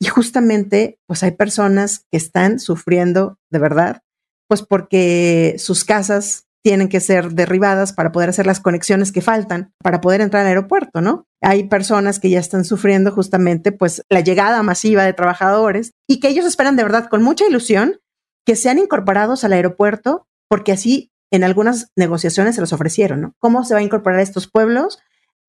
Y 0.00 0.06
justamente, 0.06 0.98
pues 1.06 1.22
hay 1.22 1.32
personas 1.32 2.04
que 2.10 2.18
están 2.18 2.60
sufriendo 2.60 3.38
de 3.50 3.58
verdad, 3.58 4.02
pues 4.48 4.62
porque 4.62 5.56
sus 5.58 5.84
casas 5.84 6.48
tienen 6.64 6.88
que 6.88 7.00
ser 7.00 7.32
derribadas 7.32 7.92
para 7.92 8.12
poder 8.12 8.28
hacer 8.28 8.46
las 8.46 8.60
conexiones 8.60 9.12
que 9.12 9.20
faltan 9.20 9.72
para 9.82 10.00
poder 10.00 10.20
entrar 10.20 10.42
al 10.42 10.48
aeropuerto, 10.48 11.00
¿no? 11.00 11.26
Hay 11.40 11.68
personas 11.68 12.18
que 12.18 12.30
ya 12.30 12.40
están 12.40 12.64
sufriendo 12.64 13.12
justamente 13.12 13.72
pues 13.72 14.02
la 14.10 14.20
llegada 14.20 14.62
masiva 14.62 15.04
de 15.04 15.12
trabajadores 15.12 15.92
y 16.08 16.20
que 16.20 16.28
ellos 16.28 16.44
esperan 16.44 16.76
de 16.76 16.82
verdad 16.82 17.08
con 17.08 17.22
mucha 17.22 17.46
ilusión 17.46 18.00
que 18.44 18.56
sean 18.56 18.78
incorporados 18.78 19.44
al 19.44 19.52
aeropuerto 19.52 20.26
porque 20.48 20.72
así 20.72 21.07
en 21.30 21.44
algunas 21.44 21.92
negociaciones 21.96 22.54
se 22.54 22.60
los 22.60 22.72
ofrecieron, 22.72 23.20
¿no? 23.20 23.34
¿Cómo 23.38 23.64
se 23.64 23.74
va 23.74 23.80
a 23.80 23.82
incorporar 23.82 24.20
a 24.20 24.22
estos 24.22 24.50
pueblos 24.50 24.98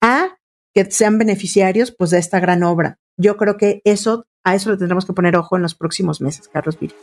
a 0.00 0.38
que 0.74 0.90
sean 0.90 1.18
beneficiarios 1.18 1.94
pues 1.96 2.10
de 2.10 2.18
esta 2.18 2.40
gran 2.40 2.62
obra? 2.62 2.98
Yo 3.16 3.36
creo 3.36 3.56
que 3.56 3.80
eso 3.84 4.26
a 4.42 4.54
eso 4.54 4.70
le 4.70 4.76
tendremos 4.76 5.04
que 5.04 5.12
poner 5.12 5.36
ojo 5.36 5.56
en 5.56 5.62
los 5.62 5.74
próximos 5.74 6.20
meses, 6.20 6.48
Carlos 6.48 6.78
Viri. 6.78 6.94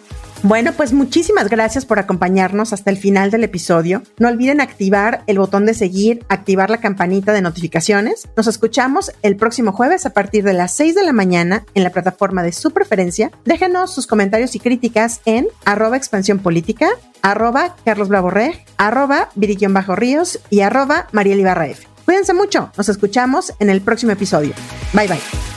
Bueno, 0.44 0.74
pues 0.74 0.94
muchísimas 0.94 1.50
gracias 1.50 1.86
por 1.86 2.00
acompañarnos 2.00 2.74
hasta 2.74 2.90
el 2.90 2.98
final 2.98 3.30
del 3.30 3.44
episodio. 3.44 4.02
No 4.18 4.28
olviden 4.28 4.60
activar 4.60 5.24
el 5.28 5.38
botón 5.38 5.66
de 5.66 5.74
seguir, 5.74 6.26
activar 6.30 6.70
la 6.70 6.80
campanita 6.80 7.34
de 7.34 7.42
notificaciones. 7.42 8.28
Nos 8.36 8.48
escuchamos 8.48 9.12
el 9.22 9.36
próximo 9.36 9.72
jueves 9.72 10.06
a 10.06 10.14
partir 10.14 10.44
de 10.44 10.54
las 10.54 10.76
6 10.76 10.96
de 10.96 11.04
la 11.04 11.14
mañana 11.14 11.64
en 11.76 11.84
la 11.84 11.92
plataforma 11.92 12.44
de 12.44 12.52
su 12.52 12.72
preferencia. 12.72 13.32
Déjenos 13.46 13.94
sus 13.94 14.08
comentarios 14.08 14.56
y 14.56 14.60
críticas 14.60 15.22
en 15.26 15.48
arroba 15.66 15.98
expansión 15.98 16.40
política, 16.40 16.90
arroba 17.22 17.76
arroba 18.78 19.30
Bajo 19.70 19.96
Ríos 19.96 20.40
y 20.50 20.62
arroba 20.62 21.08
Mariel 21.12 21.46
Cuídense 22.06 22.34
mucho, 22.34 22.72
nos 22.78 22.90
escuchamos 22.90 23.54
en 23.60 23.70
el 23.70 23.82
próximo 23.82 24.14
episodio. 24.14 24.54
Bye 24.94 25.08
bye. 25.08 25.57